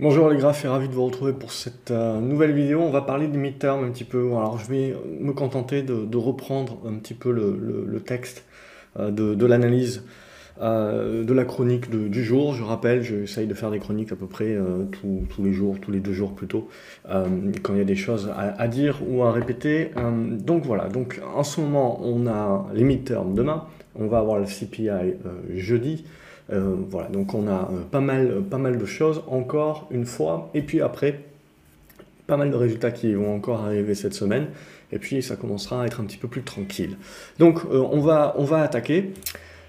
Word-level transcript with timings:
Bonjour 0.00 0.30
les 0.30 0.38
graphes 0.38 0.64
et 0.64 0.68
ravi 0.68 0.88
de 0.88 0.94
vous 0.94 1.04
retrouver 1.04 1.34
pour 1.34 1.52
cette 1.52 1.90
euh, 1.90 2.20
nouvelle 2.20 2.52
vidéo. 2.52 2.80
On 2.80 2.88
va 2.88 3.02
parler 3.02 3.28
du 3.28 3.36
midterm 3.36 3.84
un 3.84 3.90
petit 3.90 4.04
peu. 4.04 4.28
Alors 4.28 4.58
je 4.58 4.66
vais 4.66 4.96
me 5.20 5.34
contenter 5.34 5.82
de, 5.82 6.16
reprendre 6.16 6.78
un 6.86 6.94
petit 6.94 7.12
peu 7.12 7.30
le, 7.30 8.00
texte 8.00 8.46
euh, 8.98 9.10
de, 9.10 9.44
l'analyse 9.44 10.02
euh, 10.62 11.22
de 11.22 11.34
la 11.34 11.44
chronique 11.44 11.90
du 11.90 12.24
jour. 12.24 12.54
Je 12.54 12.64
rappelle, 12.64 13.02
j'essaye 13.02 13.46
de 13.46 13.52
faire 13.52 13.70
des 13.70 13.78
chroniques 13.78 14.10
à 14.10 14.16
peu 14.16 14.26
près 14.26 14.56
tous, 15.02 15.44
les 15.44 15.52
jours, 15.52 15.76
tous 15.78 15.90
les 15.90 16.00
deux 16.00 16.14
jours 16.14 16.34
plutôt, 16.34 16.70
quand 17.06 17.74
il 17.74 17.78
y 17.78 17.82
a 17.82 17.84
des 17.84 17.94
choses 17.94 18.32
à, 18.34 18.68
dire 18.68 19.00
ou 19.06 19.22
à 19.24 19.32
répéter. 19.32 19.90
donc 20.30 20.64
voilà, 20.64 20.88
donc 20.88 21.20
en 21.34 21.44
ce 21.44 21.60
moment 21.60 22.00
on 22.02 22.26
a 22.26 22.66
les 22.72 22.84
midterms 22.84 23.34
demain, 23.34 23.66
on 23.94 24.06
va 24.06 24.20
avoir 24.20 24.38
le 24.38 24.46
CPI 24.46 24.88
jeudi. 25.56 26.06
Euh, 26.52 26.74
voilà, 26.90 27.08
donc 27.08 27.34
on 27.34 27.46
a 27.46 27.68
euh, 27.72 27.82
pas 27.90 28.00
mal, 28.00 28.42
pas 28.50 28.58
mal 28.58 28.78
de 28.78 28.84
choses 28.84 29.22
encore 29.28 29.86
une 29.90 30.04
fois, 30.04 30.50
et 30.54 30.62
puis 30.62 30.80
après, 30.80 31.20
pas 32.26 32.36
mal 32.36 32.50
de 32.50 32.56
résultats 32.56 32.90
qui 32.90 33.14
vont 33.14 33.34
encore 33.34 33.60
arriver 33.64 33.94
cette 33.94 34.14
semaine, 34.14 34.46
et 34.90 34.98
puis 34.98 35.22
ça 35.22 35.36
commencera 35.36 35.82
à 35.82 35.86
être 35.86 36.00
un 36.00 36.04
petit 36.04 36.16
peu 36.16 36.28
plus 36.28 36.42
tranquille. 36.42 36.96
Donc 37.38 37.60
euh, 37.70 37.86
on, 37.92 38.00
va, 38.00 38.34
on 38.36 38.44
va 38.44 38.62
attaquer. 38.62 39.12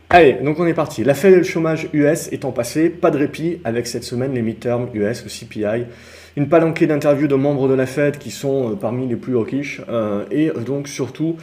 Allez, 0.10 0.34
donc 0.34 0.60
on 0.60 0.66
est 0.66 0.74
parti. 0.74 1.04
La 1.04 1.14
et 1.14 1.30
le 1.30 1.44
chômage 1.44 1.88
US 1.94 2.32
étant 2.34 2.52
passé, 2.52 2.90
pas 2.90 3.12
de 3.12 3.18
répit 3.18 3.60
avec 3.64 3.88
cette 3.88 4.04
semaine 4.04 4.34
les 4.34 4.42
midterms 4.42 4.90
US, 4.94 5.24
le 5.24 5.30
CPI, 5.30 5.86
une 6.36 6.50
palanquée 6.50 6.88
d'interviews 6.88 7.28
de 7.28 7.36
membres 7.36 7.70
de 7.70 7.76
la 7.76 7.86
Fed 7.86 8.18
qui 8.18 8.32
sont 8.32 8.76
parmi 8.76 9.08
les 9.08 9.16
plus 9.16 9.38
hawkish, 9.38 9.82
et 10.32 10.50
donc 10.66 10.88
surtout 10.88 11.38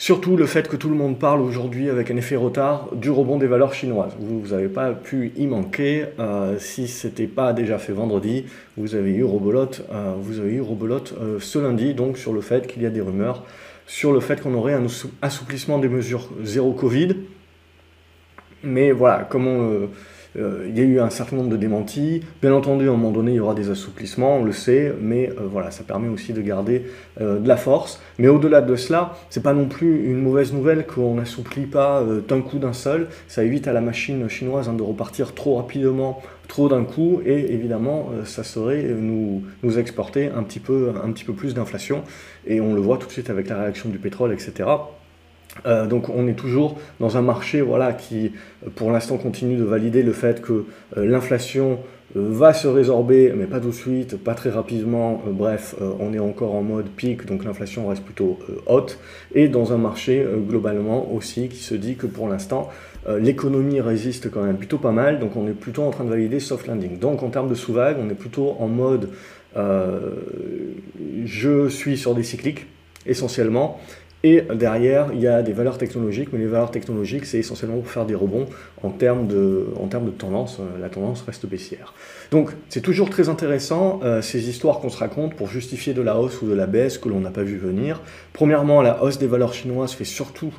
Surtout 0.00 0.34
le 0.34 0.46
fait 0.46 0.66
que 0.66 0.76
tout 0.76 0.88
le 0.88 0.94
monde 0.94 1.18
parle 1.18 1.42
aujourd'hui 1.42 1.90
avec 1.90 2.10
un 2.10 2.16
effet 2.16 2.34
retard 2.34 2.88
du 2.94 3.10
rebond 3.10 3.36
des 3.36 3.46
valeurs 3.46 3.74
chinoises. 3.74 4.16
Vous 4.18 4.54
n'avez 4.56 4.68
pas 4.68 4.92
pu 4.92 5.30
y 5.36 5.46
manquer. 5.46 6.06
Euh, 6.18 6.58
si 6.58 6.88
ce 6.88 7.06
n'était 7.06 7.26
pas 7.26 7.52
déjà 7.52 7.76
fait 7.76 7.92
vendredi, 7.92 8.46
vous 8.78 8.94
avez 8.94 9.10
eu 9.10 9.24
Robolote, 9.24 9.84
euh, 9.92 10.14
vous 10.18 10.40
avez 10.40 10.52
eu 10.52 10.62
Robolote 10.62 11.12
euh, 11.20 11.36
ce 11.38 11.58
lundi, 11.58 11.92
donc 11.92 12.16
sur 12.16 12.32
le 12.32 12.40
fait 12.40 12.66
qu'il 12.66 12.80
y 12.80 12.86
a 12.86 12.88
des 12.88 13.02
rumeurs 13.02 13.44
sur 13.86 14.10
le 14.14 14.20
fait 14.20 14.40
qu'on 14.40 14.54
aurait 14.54 14.72
un 14.72 14.86
assouplissement 15.20 15.78
des 15.78 15.90
mesures 15.90 16.30
zéro 16.44 16.72
Covid. 16.72 17.16
Mais 18.64 18.92
voilà, 18.92 19.24
comme 19.28 19.46
on 19.46 19.90
euh, 20.36 20.66
il 20.68 20.78
y 20.78 20.80
a 20.80 20.84
eu 20.84 21.00
un 21.00 21.10
certain 21.10 21.36
nombre 21.36 21.50
de 21.50 21.56
démentis. 21.56 22.22
Bien 22.42 22.52
entendu, 22.52 22.88
à 22.88 22.92
un 22.92 22.96
moment 22.96 23.10
donné, 23.10 23.32
il 23.32 23.36
y 23.36 23.40
aura 23.40 23.54
des 23.54 23.70
assouplissements, 23.70 24.36
on 24.36 24.44
le 24.44 24.52
sait, 24.52 24.92
mais 25.00 25.30
euh, 25.30 25.46
voilà, 25.50 25.70
ça 25.70 25.82
permet 25.82 26.08
aussi 26.08 26.32
de 26.32 26.40
garder 26.40 26.86
euh, 27.20 27.38
de 27.38 27.48
la 27.48 27.56
force. 27.56 28.00
Mais 28.18 28.28
au-delà 28.28 28.60
de 28.60 28.76
cela, 28.76 29.14
c'est 29.30 29.42
pas 29.42 29.54
non 29.54 29.66
plus 29.66 30.04
une 30.06 30.20
mauvaise 30.20 30.52
nouvelle 30.52 30.86
qu'on 30.86 31.14
n'assouplit 31.14 31.66
pas 31.66 32.04
d'un 32.28 32.40
coup 32.40 32.58
d'un 32.58 32.72
seul. 32.72 33.08
Ça 33.28 33.44
évite 33.44 33.68
à 33.68 33.72
la 33.72 33.80
machine 33.80 34.28
chinoise 34.28 34.68
hein, 34.68 34.74
de 34.74 34.82
repartir 34.82 35.34
trop 35.34 35.56
rapidement, 35.56 36.22
trop 36.48 36.68
d'un 36.68 36.84
coup, 36.84 37.20
et 37.24 37.52
évidemment, 37.52 38.10
ça 38.24 38.42
serait 38.42 38.82
nous, 38.82 39.42
nous 39.62 39.78
exporter 39.78 40.28
un 40.28 40.42
petit 40.42 40.60
peu, 40.60 40.92
un 41.02 41.10
petit 41.12 41.24
peu 41.24 41.32
plus 41.32 41.54
d'inflation. 41.54 42.02
Et 42.46 42.60
on 42.60 42.74
le 42.74 42.80
voit 42.80 42.98
tout 42.98 43.06
de 43.06 43.12
suite 43.12 43.30
avec 43.30 43.48
la 43.48 43.60
réaction 43.60 43.88
du 43.88 43.98
pétrole, 43.98 44.32
etc. 44.32 44.68
Euh, 45.66 45.86
donc 45.86 46.08
on 46.08 46.26
est 46.26 46.34
toujours 46.34 46.78
dans 46.98 47.16
un 47.16 47.22
marché 47.22 47.60
voilà, 47.60 47.92
qui 47.92 48.32
pour 48.74 48.90
l'instant 48.90 49.18
continue 49.18 49.56
de 49.56 49.64
valider 49.64 50.02
le 50.02 50.12
fait 50.12 50.40
que 50.40 50.64
euh, 50.96 51.06
l'inflation 51.06 51.80
euh, 52.16 52.26
va 52.30 52.52
se 52.52 52.66
résorber, 52.66 53.32
mais 53.36 53.46
pas 53.46 53.60
tout 53.60 53.68
de 53.68 53.74
suite, 53.74 54.16
pas 54.16 54.34
très 54.34 54.50
rapidement, 54.50 55.22
bref, 55.26 55.76
on 56.00 56.12
est 56.12 56.18
encore 56.18 56.54
en 56.54 56.62
mode 56.62 56.88
pic, 56.88 57.24
donc 57.26 57.44
l'inflation 57.44 57.86
reste 57.86 58.02
plutôt 58.02 58.38
haute, 58.66 58.98
et 59.34 59.48
dans 59.48 59.72
un 59.72 59.78
marché 59.78 60.26
globalement 60.48 61.12
aussi 61.12 61.48
qui 61.48 61.62
se 61.62 61.74
dit 61.74 61.94
que 61.94 62.06
pour 62.06 62.28
l'instant 62.28 62.68
l'économie 63.08 63.80
résiste 63.80 64.30
quand 64.30 64.42
même 64.42 64.56
plutôt 64.56 64.78
pas 64.78 64.90
mal, 64.90 65.20
donc 65.20 65.36
on 65.36 65.46
est 65.46 65.52
plutôt 65.52 65.84
en 65.84 65.90
train 65.90 66.04
de 66.04 66.10
valider 66.10 66.40
soft 66.40 66.66
landing. 66.66 66.98
Donc 66.98 67.22
en 67.22 67.28
termes 67.28 67.48
de 67.48 67.54
sous-vague, 67.54 67.96
on 68.00 68.10
est 68.10 68.14
plutôt 68.14 68.56
en 68.58 68.66
mode 68.66 69.10
je 71.24 71.68
suis 71.68 71.96
sur 71.96 72.16
des 72.16 72.24
cycliques 72.24 72.66
essentiellement, 73.06 73.80
et 74.22 74.42
derrière, 74.54 75.08
il 75.14 75.20
y 75.20 75.26
a 75.26 75.40
des 75.42 75.52
valeurs 75.52 75.78
technologiques, 75.78 76.28
mais 76.32 76.38
les 76.38 76.46
valeurs 76.46 76.70
technologiques, 76.70 77.24
c'est 77.24 77.38
essentiellement 77.38 77.78
pour 77.78 77.90
faire 77.90 78.04
des 78.04 78.14
rebonds 78.14 78.46
en 78.82 78.90
termes 78.90 79.26
de, 79.26 79.68
en 79.80 79.86
termes 79.86 80.04
de 80.04 80.10
tendance. 80.10 80.58
Euh, 80.60 80.78
la 80.78 80.90
tendance 80.90 81.22
reste 81.22 81.46
baissière. 81.46 81.94
Donc, 82.30 82.50
c'est 82.68 82.82
toujours 82.82 83.08
très 83.08 83.30
intéressant, 83.30 84.00
euh, 84.04 84.20
ces 84.20 84.50
histoires 84.50 84.80
qu'on 84.80 84.90
se 84.90 84.98
raconte 84.98 85.34
pour 85.36 85.48
justifier 85.48 85.94
de 85.94 86.02
la 86.02 86.18
hausse 86.18 86.42
ou 86.42 86.48
de 86.48 86.54
la 86.54 86.66
baisse 86.66 86.98
que 86.98 87.08
l'on 87.08 87.20
n'a 87.20 87.30
pas 87.30 87.42
vu 87.42 87.56
venir. 87.56 88.02
Premièrement, 88.34 88.82
la 88.82 89.02
hausse 89.02 89.18
des 89.18 89.26
valeurs 89.26 89.54
chinoises 89.54 89.92
fait 89.92 90.04
surtout 90.04 90.52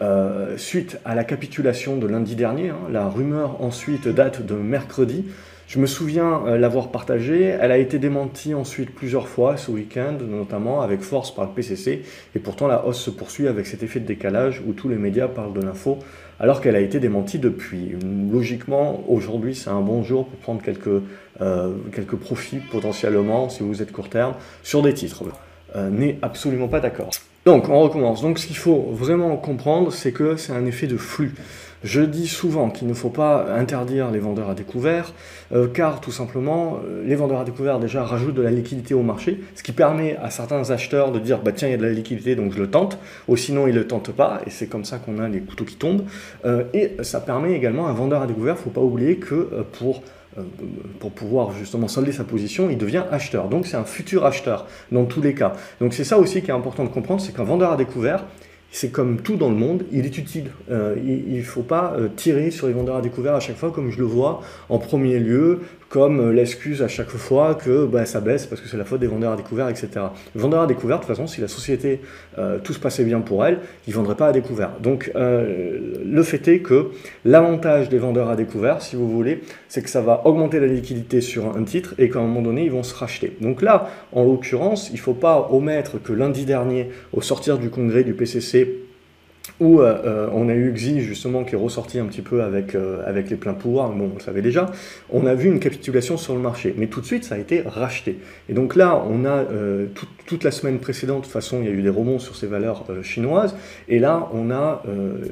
euh, 0.00 0.56
suite 0.56 0.98
à 1.04 1.14
la 1.14 1.24
capitulation 1.24 1.98
de 1.98 2.06
lundi 2.06 2.34
dernier. 2.34 2.70
Hein. 2.70 2.78
La 2.90 3.08
rumeur 3.08 3.62
ensuite 3.62 4.08
date 4.08 4.44
de 4.44 4.54
mercredi. 4.54 5.26
Je 5.72 5.78
me 5.78 5.86
souviens 5.86 6.42
euh, 6.46 6.58
l'avoir 6.58 6.90
partagée. 6.90 7.44
Elle 7.44 7.72
a 7.72 7.78
été 7.78 7.98
démentie 7.98 8.52
ensuite 8.52 8.94
plusieurs 8.94 9.26
fois 9.26 9.56
ce 9.56 9.70
week-end, 9.70 10.18
notamment 10.20 10.82
avec 10.82 11.00
force 11.00 11.34
par 11.34 11.46
le 11.46 11.52
PCC. 11.52 12.02
Et 12.34 12.38
pourtant, 12.40 12.66
la 12.66 12.84
hausse 12.84 13.00
se 13.00 13.08
poursuit 13.08 13.48
avec 13.48 13.66
cet 13.66 13.82
effet 13.82 13.98
de 13.98 14.04
décalage 14.04 14.62
où 14.66 14.74
tous 14.74 14.90
les 14.90 14.96
médias 14.96 15.28
parlent 15.28 15.54
de 15.54 15.62
l'info, 15.62 15.98
alors 16.38 16.60
qu'elle 16.60 16.76
a 16.76 16.80
été 16.80 17.00
démentie 17.00 17.38
depuis. 17.38 17.96
Logiquement, 18.30 19.02
aujourd'hui, 19.08 19.54
c'est 19.54 19.70
un 19.70 19.80
bon 19.80 20.02
jour 20.02 20.26
pour 20.26 20.38
prendre 20.40 20.60
quelques, 20.60 21.02
euh, 21.40 21.72
quelques 21.90 22.16
profits 22.16 22.60
potentiellement, 22.70 23.48
si 23.48 23.62
vous 23.62 23.80
êtes 23.80 23.92
court 23.92 24.10
terme, 24.10 24.34
sur 24.62 24.82
des 24.82 24.92
titres. 24.92 25.24
Euh, 25.74 25.88
N'est 25.88 26.18
absolument 26.20 26.68
pas 26.68 26.80
d'accord. 26.80 27.08
Donc, 27.44 27.68
on 27.68 27.80
recommence. 27.80 28.22
Donc, 28.22 28.38
ce 28.38 28.46
qu'il 28.46 28.56
faut 28.56 28.88
vraiment 28.92 29.36
comprendre, 29.36 29.92
c'est 29.92 30.12
que 30.12 30.36
c'est 30.36 30.52
un 30.52 30.64
effet 30.64 30.86
de 30.86 30.96
flux. 30.96 31.34
Je 31.82 32.00
dis 32.00 32.28
souvent 32.28 32.70
qu'il 32.70 32.86
ne 32.86 32.94
faut 32.94 33.10
pas 33.10 33.46
interdire 33.56 34.12
les 34.12 34.20
vendeurs 34.20 34.48
à 34.48 34.54
découvert, 34.54 35.12
euh, 35.52 35.66
car 35.66 36.00
tout 36.00 36.12
simplement, 36.12 36.78
euh, 36.86 37.02
les 37.04 37.16
vendeurs 37.16 37.40
à 37.40 37.44
découvert 37.44 37.80
déjà 37.80 38.04
rajoutent 38.04 38.36
de 38.36 38.42
la 38.42 38.52
liquidité 38.52 38.94
au 38.94 39.02
marché, 39.02 39.40
ce 39.56 39.64
qui 39.64 39.72
permet 39.72 40.16
à 40.22 40.30
certains 40.30 40.70
acheteurs 40.70 41.10
de 41.10 41.18
dire 41.18 41.40
bah 41.40 41.50
tiens 41.50 41.66
il 41.66 41.72
y 41.72 41.74
a 41.74 41.78
de 41.78 41.82
la 41.82 41.90
liquidité 41.90 42.36
donc 42.36 42.52
je 42.52 42.60
le 42.60 42.70
tente, 42.70 42.98
ou 43.26 43.36
sinon 43.36 43.66
ils 43.66 43.74
ne 43.74 43.80
le 43.80 43.88
tentent 43.88 44.12
pas, 44.12 44.40
et 44.46 44.50
c'est 44.50 44.68
comme 44.68 44.84
ça 44.84 44.98
qu'on 44.98 45.18
a 45.18 45.28
les 45.28 45.40
couteaux 45.40 45.64
qui 45.64 45.74
tombent. 45.74 46.04
Euh, 46.44 46.62
et 46.72 46.92
ça 47.02 47.20
permet 47.20 47.54
également 47.54 47.88
un 47.88 47.92
vendeur 47.92 48.22
à 48.22 48.26
découvert, 48.28 48.54
il 48.54 48.58
ne 48.58 48.62
faut 48.62 48.70
pas 48.70 48.80
oublier 48.80 49.16
que 49.16 49.64
pour 49.72 50.02
pour 50.98 51.10
pouvoir 51.12 51.52
justement 51.52 51.88
solder 51.88 52.12
sa 52.12 52.24
position, 52.24 52.70
il 52.70 52.78
devient 52.78 53.04
acheteur. 53.10 53.48
Donc 53.48 53.66
c'est 53.66 53.76
un 53.76 53.84
futur 53.84 54.24
acheteur 54.24 54.66
dans 54.90 55.04
tous 55.04 55.20
les 55.20 55.34
cas. 55.34 55.52
Donc 55.80 55.94
c'est 55.94 56.04
ça 56.04 56.18
aussi 56.18 56.42
qui 56.42 56.50
est 56.50 56.54
important 56.54 56.84
de 56.84 56.88
comprendre, 56.88 57.20
c'est 57.20 57.34
qu'un 57.34 57.44
vendeur 57.44 57.72
à 57.72 57.76
découvert, 57.76 58.24
c'est 58.72 58.90
comme 58.90 59.20
tout 59.20 59.36
dans 59.36 59.50
le 59.50 59.54
monde, 59.54 59.84
il 59.92 60.06
est 60.06 60.16
utile. 60.16 60.50
Euh, 60.70 60.96
il 61.04 61.36
ne 61.36 61.42
faut 61.42 61.62
pas 61.62 61.92
euh, 61.94 62.08
tirer 62.16 62.50
sur 62.50 62.66
les 62.66 62.72
vendeurs 62.72 62.96
à 62.96 63.02
découvert 63.02 63.34
à 63.34 63.40
chaque 63.40 63.56
fois, 63.56 63.70
comme 63.70 63.90
je 63.90 63.98
le 63.98 64.06
vois 64.06 64.40
en 64.70 64.78
premier 64.78 65.18
lieu, 65.18 65.60
comme 65.92 66.20
euh, 66.20 66.32
l'excuse 66.32 66.80
à 66.80 66.88
chaque 66.88 67.10
fois 67.10 67.54
que 67.54 67.84
bah, 67.84 68.06
ça 68.06 68.22
baisse 68.22 68.46
parce 68.46 68.62
que 68.62 68.66
c'est 68.66 68.78
la 68.78 68.86
faute 68.86 69.00
des 69.00 69.06
vendeurs 69.06 69.32
à 69.32 69.36
découvert, 69.36 69.68
etc. 69.68 69.90
Vendeurs 70.34 70.62
à 70.62 70.66
découvert, 70.66 70.96
de 70.96 71.02
toute 71.02 71.14
façon, 71.14 71.26
si 71.26 71.42
la 71.42 71.48
société, 71.48 72.00
tout 72.64 72.72
se 72.72 72.78
passait 72.78 73.04
bien 73.04 73.20
pour 73.20 73.44
elle, 73.44 73.58
ils 73.86 73.90
ne 73.90 73.96
vendraient 73.96 74.16
pas 74.16 74.28
à 74.28 74.32
découvert. 74.32 74.70
Donc 74.80 75.12
le 75.14 76.22
fait 76.22 76.48
est 76.48 76.60
que 76.60 76.92
l'avantage 77.26 77.90
des 77.90 77.98
vendeurs 77.98 78.30
à 78.30 78.36
découvert, 78.36 78.80
si 78.80 78.96
vous 78.96 79.08
voulez, 79.10 79.42
c'est 79.68 79.82
que 79.82 79.90
ça 79.90 80.00
va 80.00 80.22
augmenter 80.24 80.60
la 80.60 80.66
liquidité 80.66 81.20
sur 81.20 81.54
un 81.54 81.64
titre 81.64 81.94
et 81.98 82.08
qu'à 82.08 82.20
un 82.20 82.22
moment 82.22 82.40
donné, 82.40 82.64
ils 82.64 82.72
vont 82.72 82.82
se 82.82 82.94
racheter. 82.94 83.36
Donc 83.42 83.60
là, 83.60 83.90
en 84.12 84.24
l'occurrence, 84.24 84.88
il 84.90 84.96
ne 84.96 85.00
faut 85.00 85.14
pas 85.14 85.48
omettre 85.52 86.02
que 86.02 86.14
lundi 86.14 86.46
dernier, 86.46 86.88
au 87.12 87.20
sortir 87.20 87.58
du 87.58 87.68
congrès 87.68 88.02
du 88.02 88.14
PCC, 88.14 88.86
où 89.60 89.80
euh, 89.80 90.02
euh, 90.04 90.28
on 90.32 90.48
a 90.48 90.54
eu 90.54 90.72
Xi 90.72 91.00
justement 91.00 91.44
qui 91.44 91.54
est 91.54 91.58
ressorti 91.58 91.98
un 91.98 92.06
petit 92.06 92.22
peu 92.22 92.42
avec, 92.42 92.74
euh, 92.74 93.02
avec 93.06 93.30
les 93.30 93.36
pleins 93.36 93.54
pouvoirs, 93.54 93.90
bon 93.90 94.10
on 94.12 94.14
le 94.14 94.20
savait 94.20 94.42
déjà, 94.42 94.70
on 95.10 95.26
a 95.26 95.34
vu 95.34 95.48
une 95.48 95.60
capitulation 95.60 96.16
sur 96.16 96.34
le 96.34 96.40
marché, 96.40 96.74
mais 96.76 96.86
tout 96.86 97.00
de 97.00 97.06
suite 97.06 97.24
ça 97.24 97.36
a 97.36 97.38
été 97.38 97.62
racheté. 97.62 98.18
Et 98.48 98.54
donc 98.54 98.76
là 98.76 99.02
on 99.08 99.24
a 99.24 99.44
toute 99.94 100.08
la 100.42 100.50
semaine 100.50 100.78
précédente, 100.78 101.18
de 101.18 101.22
toute 101.24 101.32
façon 101.32 101.58
il 101.60 101.66
y 101.66 101.68
a 101.68 101.72
eu 101.72 101.82
des 101.82 101.90
rebonds 101.90 102.18
sur 102.18 102.36
ces 102.36 102.46
valeurs 102.46 102.84
chinoises, 103.02 103.54
et 103.88 103.98
là 103.98 104.28
on 104.32 104.50
a 104.50 104.82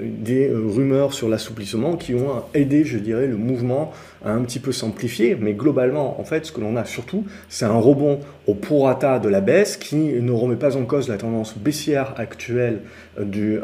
des 0.02 0.50
rumeurs 0.52 1.14
sur 1.14 1.28
l'assouplissement 1.28 1.96
qui 1.96 2.14
ont 2.14 2.42
aidé 2.52 2.84
je 2.84 2.98
dirais 2.98 3.26
le 3.26 3.36
mouvement 3.36 3.92
à 4.24 4.32
un 4.32 4.42
petit 4.42 4.58
peu 4.58 4.72
s'amplifier, 4.72 5.36
mais 5.40 5.54
globalement 5.54 6.20
en 6.20 6.24
fait 6.24 6.44
ce 6.44 6.52
que 6.52 6.60
l'on 6.60 6.76
a 6.76 6.84
surtout 6.84 7.24
c'est 7.48 7.64
un 7.64 7.78
rebond 7.78 8.20
au 8.46 8.54
prorata 8.54 9.18
de 9.18 9.28
la 9.28 9.40
baisse 9.40 9.76
qui 9.78 9.96
ne 9.96 10.32
remet 10.32 10.56
pas 10.56 10.76
en 10.76 10.84
cause 10.84 11.08
la 11.08 11.16
tendance 11.16 11.56
baissière 11.56 12.14
actuelle 12.18 12.80
du 13.18 13.58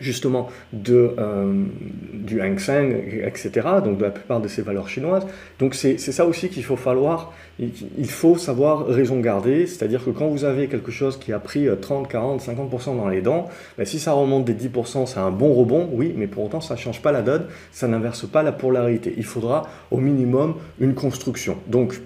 justement 0.00 0.48
de, 0.72 1.14
euh, 1.18 1.64
du 2.12 2.40
Hang 2.40 2.58
Seng, 2.58 2.92
etc., 3.24 3.50
donc 3.84 3.98
de 3.98 4.04
la 4.04 4.10
plupart 4.10 4.40
de 4.40 4.48
ces 4.48 4.62
valeurs 4.62 4.88
chinoises. 4.88 5.26
Donc 5.58 5.74
c'est 5.74 5.98
ça 5.98 6.26
aussi 6.26 6.48
qu'il 6.48 6.64
faut 6.64 6.76
falloir, 6.76 7.32
il 7.58 8.10
faut 8.10 8.36
savoir 8.36 8.86
raison 8.86 9.20
garder, 9.20 9.66
c'est-à-dire 9.66 10.04
que 10.04 10.10
quand 10.10 10.28
vous 10.28 10.44
avez 10.44 10.68
quelque 10.68 10.90
chose 10.90 11.18
qui 11.18 11.32
a 11.32 11.38
pris 11.38 11.68
30, 11.80 12.08
40, 12.08 12.40
50% 12.40 12.96
dans 12.96 13.08
les 13.08 13.20
dents, 13.20 13.48
ben 13.78 13.84
si 13.84 13.98
ça 13.98 14.12
remonte 14.12 14.44
des 14.44 14.54
10%, 14.54 15.06
c'est 15.06 15.20
un 15.20 15.30
bon 15.30 15.52
rebond, 15.52 15.88
oui, 15.92 16.14
mais 16.16 16.26
pour 16.26 16.44
autant 16.44 16.60
ça 16.60 16.74
ne 16.74 16.78
change 16.78 17.02
pas 17.02 17.12
la 17.12 17.22
donne, 17.22 17.46
ça 17.70 17.86
n'inverse 17.86 18.26
pas 18.26 18.42
la 18.42 18.52
polarité. 18.52 19.14
Il 19.16 19.24
faudra 19.24 19.68
au 19.90 19.98
minimum 19.98 20.54
une 20.80 20.94
construction. 20.94 21.56
Donc 21.68 22.00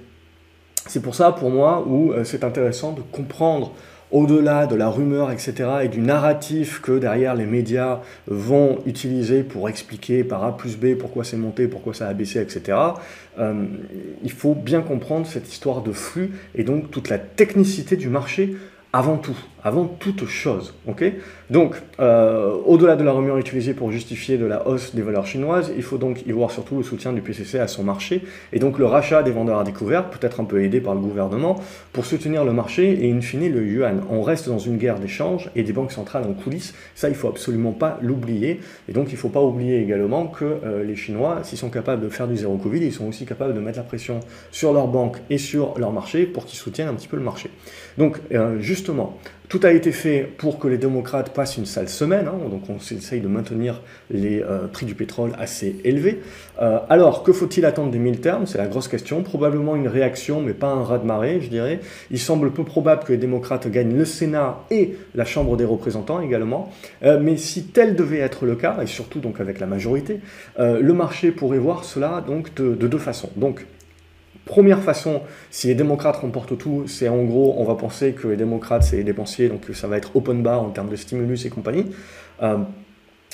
c'est 0.88 1.03
pour 1.03 1.15
ça, 1.15 1.33
pour 1.33 1.50
moi, 1.50 1.85
où 1.87 2.12
euh, 2.12 2.25
c'est 2.25 2.44
intéressant 2.44 2.93
de 2.93 3.00
comprendre 3.00 3.73
au-delà 4.11 4.67
de 4.67 4.75
la 4.75 4.88
rumeur, 4.88 5.31
etc., 5.31 5.55
et 5.82 5.88
du 5.88 6.00
narratif 6.00 6.81
que 6.81 6.99
derrière 6.99 7.35
les 7.35 7.47
médias 7.47 8.00
vont 8.26 8.79
utiliser 8.87 9.43
pour 9.43 9.69
expliquer 9.69 10.25
par 10.25 10.44
A 10.44 10.56
plus 10.56 10.76
B 10.76 10.94
pourquoi 10.94 11.25
c'est 11.25 11.37
monté, 11.37 11.67
pourquoi 11.67 11.94
ça 11.94 12.08
a 12.08 12.14
baissé, 12.14 12.41
etc., 12.41 12.79
euh, 13.38 13.64
il 14.23 14.31
faut 14.31 14.55
bien 14.55 14.81
comprendre 14.81 15.26
cette 15.26 15.49
histoire 15.49 15.82
de 15.82 15.93
flux 15.93 16.32
et 16.55 16.64
donc 16.64 16.91
toute 16.91 17.08
la 17.08 17.19
technicité 17.19 17.97
du 17.97 18.08
marché 18.08 18.56
avant 18.93 19.17
tout, 19.17 19.37
avant 19.62 19.85
toute 19.85 20.27
chose. 20.27 20.75
ok? 20.87 21.05
Donc, 21.50 21.75
euh, 22.00 22.55
au-delà 22.65 22.97
de 22.97 23.05
la 23.05 23.12
rumeur 23.12 23.37
utilisée 23.37 23.75
pour 23.75 23.93
justifier 23.93 24.38
de 24.38 24.47
la 24.47 24.67
hausse 24.67 24.94
des 24.94 25.03
valeurs 25.03 25.27
chinoises, 25.27 25.73
il 25.77 25.83
faut 25.83 25.99
donc 25.99 26.27
y 26.27 26.33
voir 26.33 26.50
surtout 26.50 26.79
le 26.79 26.83
soutien 26.83 27.12
du 27.12 27.21
PCC 27.21 27.59
à 27.59 27.69
son 27.69 27.85
marché, 27.85 28.23
et 28.53 28.59
donc 28.59 28.79
le 28.79 28.87
rachat 28.87 29.23
des 29.23 29.33
vendeurs 29.33 29.59
à 29.59 29.65
découvert, 29.65 30.09
peut-être 30.09 30.41
un 30.41 30.44
peu 30.44 30.62
aidé 30.62 30.81
par 30.81 30.94
le 30.94 31.00
gouvernement, 31.00 31.61
pour 31.93 32.06
soutenir 32.06 32.44
le 32.44 32.53
marché 32.53 33.05
et 33.06 33.12
in 33.12 33.21
fine 33.21 33.53
le 33.53 33.67
yuan. 33.67 34.03
On 34.11 34.23
reste 34.23 34.49
dans 34.49 34.59
une 34.59 34.79
guerre 34.79 34.99
d'échange 34.99 35.50
et 35.55 35.62
des 35.62 35.73
banques 35.73 35.93
centrales 35.93 36.25
en 36.25 36.33
coulisses, 36.33 36.75
ça 36.94 37.09
il 37.09 37.15
faut 37.15 37.29
absolument 37.29 37.73
pas 37.73 37.99
l'oublier, 38.03 38.61
et 38.88 38.93
donc 38.93 39.09
il 39.09 39.15
ne 39.15 39.19
faut 39.19 39.29
pas 39.29 39.43
oublier 39.43 39.83
également 39.83 40.27
que 40.27 40.44
euh, 40.44 40.85
les 40.85 40.97
Chinois, 40.97 41.41
s'ils 41.43 41.59
sont 41.59 41.71
capables 41.71 42.03
de 42.03 42.09
faire 42.09 42.29
du 42.29 42.37
zéro 42.37 42.56
Covid, 42.56 42.85
ils 42.85 42.93
sont 42.93 43.09
aussi 43.09 43.27
capables 43.27 43.55
de 43.55 43.61
mettre 43.61 43.79
la 43.79 43.85
pression 43.85 44.21
sur 44.50 44.73
leurs 44.73 44.88
banques 44.88 45.19
et 45.29 45.38
sur 45.38 45.79
leur 45.79 45.93
marché 45.93 46.25
pour 46.25 46.47
qu'ils 46.47 46.59
soutiennent 46.59 46.88
un 46.88 46.94
petit 46.94 47.09
peu 47.09 47.17
le 47.17 47.23
marché. 47.23 47.50
Donc, 47.99 48.21
euh, 48.33 48.56
justement, 48.76 49.19
tout 49.49 49.61
a 49.62 49.73
été 49.73 49.90
fait 49.90 50.28
pour 50.37 50.58
que 50.58 50.69
les 50.69 50.76
démocrates 50.76 51.31
passent 51.31 51.56
une 51.56 51.67
sale 51.67 51.88
semaine, 51.88 52.26
hein, 52.28 52.49
donc 52.50 52.62
on 52.69 52.76
essaye 52.76 53.20
de 53.20 53.28
maintenir 53.28 53.81
les 54.11 54.43
euh, 54.43 54.67
prix 54.67 54.84
du 54.87 54.94
pétrole 54.94 55.32
assez 55.38 55.76
élevés. 55.84 56.20
Euh, 56.61 56.78
alors, 56.88 57.23
que 57.23 57.32
faut-il 57.32 57.64
attendre 57.64 57.90
des 57.90 57.99
mille 57.99 58.20
termes? 58.20 58.46
C'est 58.46 58.58
la 58.58 58.67
grosse 58.67 58.88
question. 58.88 59.23
Probablement 59.23 59.76
une 59.76 59.88
réaction, 59.88 60.43
mais 60.43 60.52
pas 60.52 60.69
un 60.69 60.82
raz-de-marée, 60.82 61.40
je 61.40 61.49
dirais. 61.49 61.81
Il 62.11 62.19
semble 62.19 62.50
peu 62.50 62.64
probable 62.64 63.05
que 63.05 63.12
les 63.12 63.19
démocrates 63.19 63.70
gagnent 63.70 63.96
le 63.96 64.05
Sénat 64.05 64.58
et 64.70 64.96
la 65.14 65.25
Chambre 65.25 65.56
des 65.56 65.64
représentants 65.64 66.20
également. 66.20 66.70
Euh, 67.02 67.19
mais 67.20 67.37
si 67.37 67.64
tel 67.64 67.94
devait 67.96 68.19
être 68.19 68.44
le 68.44 68.56
cas, 68.56 68.78
et 68.82 68.87
surtout 68.87 69.20
donc 69.20 69.40
avec 69.40 69.61
la 69.61 69.67
majorité, 69.67 70.20
le 70.58 70.93
marché 70.93 71.31
pourrait 71.31 71.58
voir 71.58 71.84
cela 71.84 72.23
donc 72.26 72.55
de, 72.55 72.75
de 72.75 72.87
deux 72.87 72.99
façons. 72.99 73.31
Première 74.46 74.81
façon, 74.81 75.22
si 75.50 75.66
les 75.66 75.75
démocrates 75.75 76.16
remportent 76.16 76.56
tout, 76.56 76.84
c'est 76.87 77.08
en 77.08 77.25
gros, 77.25 77.56
on 77.58 77.64
va 77.64 77.75
penser 77.75 78.12
que 78.12 78.28
les 78.28 78.37
démocrates, 78.37 78.84
c'est 78.84 78.96
les 78.96 79.04
dépensiers, 79.04 79.48
donc 79.48 79.62
ça 79.75 79.88
va 79.88 79.96
être 79.96 80.14
open 80.14 80.40
bar 80.40 80.62
en 80.62 80.70
termes 80.70 80.88
de 80.88 80.94
stimulus 80.94 81.44
et 81.44 81.50
compagnie. 81.50 81.87
Euh, 82.43 82.58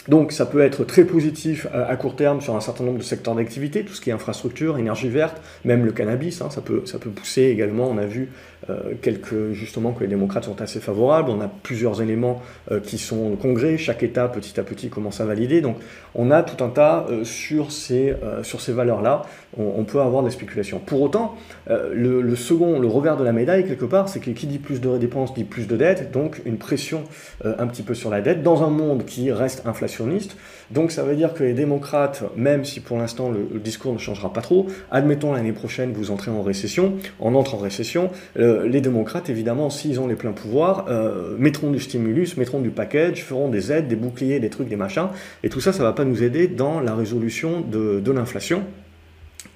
donc 0.08 0.32
ça 0.32 0.46
peut 0.46 0.62
être 0.62 0.84
très 0.84 1.04
positif 1.04 1.66
à 1.72 1.94
court 1.96 2.16
terme 2.16 2.40
sur 2.40 2.56
un 2.56 2.60
certain 2.60 2.84
nombre 2.84 2.98
de 2.98 3.04
secteurs 3.04 3.34
d'activité, 3.34 3.84
tout 3.84 3.92
ce 3.92 4.00
qui 4.00 4.10
est 4.10 4.12
infrastructure, 4.12 4.78
énergie 4.78 5.10
verte, 5.10 5.40
même 5.64 5.84
le 5.84 5.92
cannabis, 5.92 6.40
hein, 6.40 6.48
ça, 6.50 6.62
peut, 6.62 6.82
ça 6.86 6.98
peut 6.98 7.10
pousser 7.10 7.42
également, 7.42 7.88
on 7.88 7.98
a 7.98 8.06
vu 8.06 8.22
euh, 8.22 8.26
quelques, 9.00 9.52
justement 9.52 9.92
que 9.92 10.00
les 10.00 10.08
démocrates 10.08 10.44
sont 10.44 10.60
assez 10.60 10.80
favorables, 10.80 11.30
on 11.30 11.40
a 11.40 11.48
plusieurs 11.48 12.00
éléments 12.00 12.40
euh, 12.70 12.80
qui 12.80 12.98
sont 12.98 13.32
au 13.32 13.36
Congrès, 13.36 13.76
chaque 13.76 14.02
État 14.02 14.28
petit 14.28 14.58
à 14.60 14.62
petit 14.62 14.88
commence 14.88 15.20
à 15.20 15.24
valider, 15.24 15.60
donc 15.60 15.76
on 16.14 16.30
a 16.30 16.42
tout 16.42 16.62
un 16.62 16.68
tas 16.68 17.06
euh, 17.10 17.24
sur 17.24 17.72
ces, 17.72 18.14
sur 18.42 18.60
ces 18.60 18.72
valeurs-là, 18.72 19.22
on, 19.58 19.84
peut 19.84 20.00
avoir 20.00 20.22
des 20.22 20.30
spéculations. 20.30 20.78
Pour 20.78 21.02
autant, 21.02 21.36
le, 21.68 22.22
le, 22.22 22.36
second, 22.36 22.78
le 22.78 22.88
revers 22.88 23.18
de 23.18 23.24
la 23.24 23.32
médaille 23.32 23.66
quelque 23.66 23.84
part, 23.84 24.08
c'est 24.08 24.18
que 24.20 24.30
qui 24.30 24.46
dit 24.46 24.58
plus 24.58 24.80
de 24.80 24.96
dépenses 24.96 25.34
dit 25.34 25.44
plus 25.44 25.66
de 25.66 25.76
dettes, 25.76 26.10
donc 26.10 26.40
une 26.46 26.56
pression 26.56 27.04
un 27.44 27.66
petit 27.66 27.82
peu 27.82 27.94
sur 27.94 28.08
la 28.08 28.22
dette, 28.22 28.42
dans 28.42 28.62
un 28.62 28.70
monde 28.70 29.04
qui 29.04 29.30
reste 29.30 29.66
inflationniste, 29.66 30.36
donc 30.70 30.90
ça 30.90 31.02
veut 31.02 31.16
dire 31.16 31.34
que 31.34 31.44
les 31.44 31.52
démocrates, 31.52 32.22
même 32.36 32.64
si 32.64 32.80
pour 32.80 32.96
l'instant 32.96 33.30
le, 33.30 33.58
discours 33.58 33.92
ne 33.92 33.98
changera 33.98 34.32
pas 34.32 34.40
trop, 34.40 34.66
admettons 34.90 35.32
l'année 35.32 35.52
prochaine 35.52 35.92
vous 35.92 36.10
entrez 36.10 36.30
en 36.30 36.42
récession, 36.42 36.94
on 37.20 37.34
entre 37.34 37.54
en 37.54 37.58
récession, 37.58 38.10
euh, 38.52 38.68
les 38.68 38.80
démocrates 38.80 39.30
évidemment 39.30 39.70
s'ils 39.70 40.00
ont 40.00 40.06
les 40.06 40.14
pleins 40.14 40.32
pouvoirs, 40.32 40.86
euh, 40.88 41.36
mettront 41.38 41.70
du 41.70 41.80
stimulus, 41.80 42.36
mettront 42.36 42.60
du 42.60 42.70
package, 42.70 43.24
feront 43.24 43.48
des 43.48 43.72
aides, 43.72 43.88
des 43.88 43.96
boucliers, 43.96 44.40
des 44.40 44.50
trucs, 44.50 44.68
des 44.68 44.76
machins, 44.76 45.08
et 45.42 45.48
tout 45.48 45.60
ça 45.60 45.72
ça 45.72 45.82
va 45.82 45.92
pas 45.92 46.04
nous 46.04 46.22
aider 46.22 46.48
dans 46.48 46.80
la 46.80 46.94
résolution 46.94 47.60
de 47.60 48.12
l'inflation. 48.12 48.62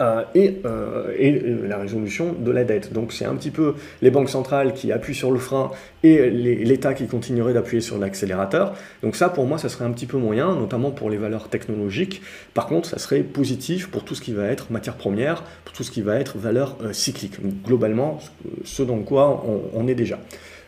Euh, 0.03 0.25
et, 0.35 0.61
euh, 0.67 1.15
euh, 1.19 1.67
la 1.67 1.79
résolution 1.79 2.35
de 2.39 2.51
la 2.51 2.65
dette. 2.65 2.93
Donc 2.93 3.15
c'est 3.15 3.25
un 3.25 3.35
petit 3.35 3.51
peu 3.51 3.77
les 4.03 4.11
banques 4.11 4.29
centrales 4.29 4.75
qui 4.75 4.93
appuient 4.93 5.15
sur 5.15 5.31
le 5.31 5.39
frein 5.39 5.71
et 6.03 6.29
l'État 6.29 6.93
qui 6.93 7.07
continuerait 7.07 7.55
d'appuyer 7.55 7.81
sur 7.81 7.97
l'accélérateur. 7.97 8.75
Donc 9.03 9.17
ça, 9.17 9.31
pour 9.31 9.47
moi, 9.47 9.57
ça 9.57 9.71
serait 9.71 9.87
un 9.87 9.93
petit 9.93 10.05
peu 10.05 10.19
moyen, 10.19 10.55
notamment 10.55 10.91
pour 10.91 11.09
les 11.09 11.17
valeurs 11.17 11.49
technologiques. 11.49 12.21
Par 12.53 12.67
contre, 12.67 12.91
ça 12.91 12.99
serait 12.99 13.21
positif 13.21 13.89
pour 13.91 14.05
tout 14.05 14.15
ce 14.15 14.21
qui 14.21 14.35
va 14.35 14.45
être 14.45 14.71
matière 14.71 14.97
première, 14.97 15.43
pour 15.65 15.73
tout 15.73 15.83
ce 15.83 15.91
qui 15.91 16.03
va 16.03 16.17
être 16.17 16.37
valeur 16.37 16.77
cyclique. 16.93 17.39
globalement, 17.65 18.19
ce 18.65 18.83
dans 18.83 18.99
quoi 18.99 19.45
on, 19.49 19.63
on 19.73 19.89
est 19.89 19.95
déjà. 19.95 20.19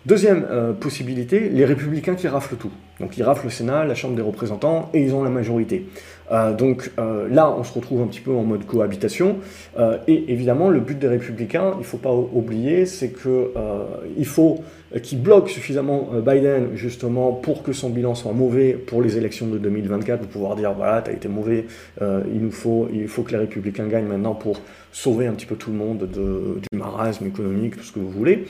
Deuxième 0.06 0.46
possibilité, 0.80 1.50
les 1.50 1.66
républicains 1.66 2.14
qui 2.14 2.28
raflent 2.28 2.56
tout. 2.56 2.72
Donc 3.00 3.18
ils 3.18 3.22
raflent 3.22 3.44
le 3.44 3.50
Sénat, 3.50 3.84
la 3.84 3.94
Chambre 3.94 4.16
des 4.16 4.22
représentants, 4.22 4.90
et 4.94 5.02
ils 5.02 5.14
ont 5.14 5.22
la 5.22 5.30
majorité. 5.30 5.86
Euh, 6.30 6.52
donc 6.52 6.90
euh, 6.98 7.28
là, 7.28 7.50
on 7.50 7.64
se 7.64 7.72
retrouve 7.72 8.02
un 8.02 8.06
petit 8.06 8.20
peu 8.20 8.32
en 8.32 8.42
mode 8.42 8.66
cohabitation. 8.66 9.38
Euh, 9.78 9.98
et 10.06 10.32
évidemment, 10.32 10.68
le 10.68 10.80
but 10.80 10.98
des 10.98 11.08
républicains, 11.08 11.72
il 11.74 11.80
ne 11.80 11.84
faut 11.84 11.98
pas 11.98 12.12
oublier, 12.12 12.86
c'est 12.86 13.12
qu'il 13.12 14.26
faut 14.26 14.62
qu'ils 15.02 15.20
bloquent 15.20 15.48
suffisamment 15.48 16.08
Biden 16.26 16.70
justement 16.74 17.32
pour 17.32 17.62
que 17.62 17.72
son 17.72 17.90
bilan 17.90 18.14
soit 18.14 18.32
mauvais 18.32 18.72
pour 18.72 19.02
les 19.02 19.18
élections 19.18 19.46
de 19.46 19.58
2024, 19.58 20.20
pour 20.20 20.28
pouvoir 20.28 20.56
dire 20.56 20.72
voilà, 20.72 21.02
tu 21.02 21.10
as 21.10 21.14
été 21.14 21.28
mauvais, 21.28 21.66
il, 22.00 22.40
nous 22.40 22.50
faut, 22.50 22.88
il 22.90 23.06
faut 23.06 23.22
que 23.22 23.32
les 23.32 23.36
républicains 23.36 23.86
gagnent 23.86 24.06
maintenant 24.06 24.34
pour 24.34 24.60
sauver 24.90 25.26
un 25.26 25.32
petit 25.32 25.44
peu 25.44 25.56
tout 25.56 25.70
le 25.70 25.76
monde 25.76 25.98
de, 26.10 26.58
du 26.72 26.78
marasme 26.78 27.26
économique, 27.26 27.76
tout 27.76 27.82
ce 27.82 27.92
que 27.92 28.00
vous 28.00 28.10
voulez. 28.10 28.46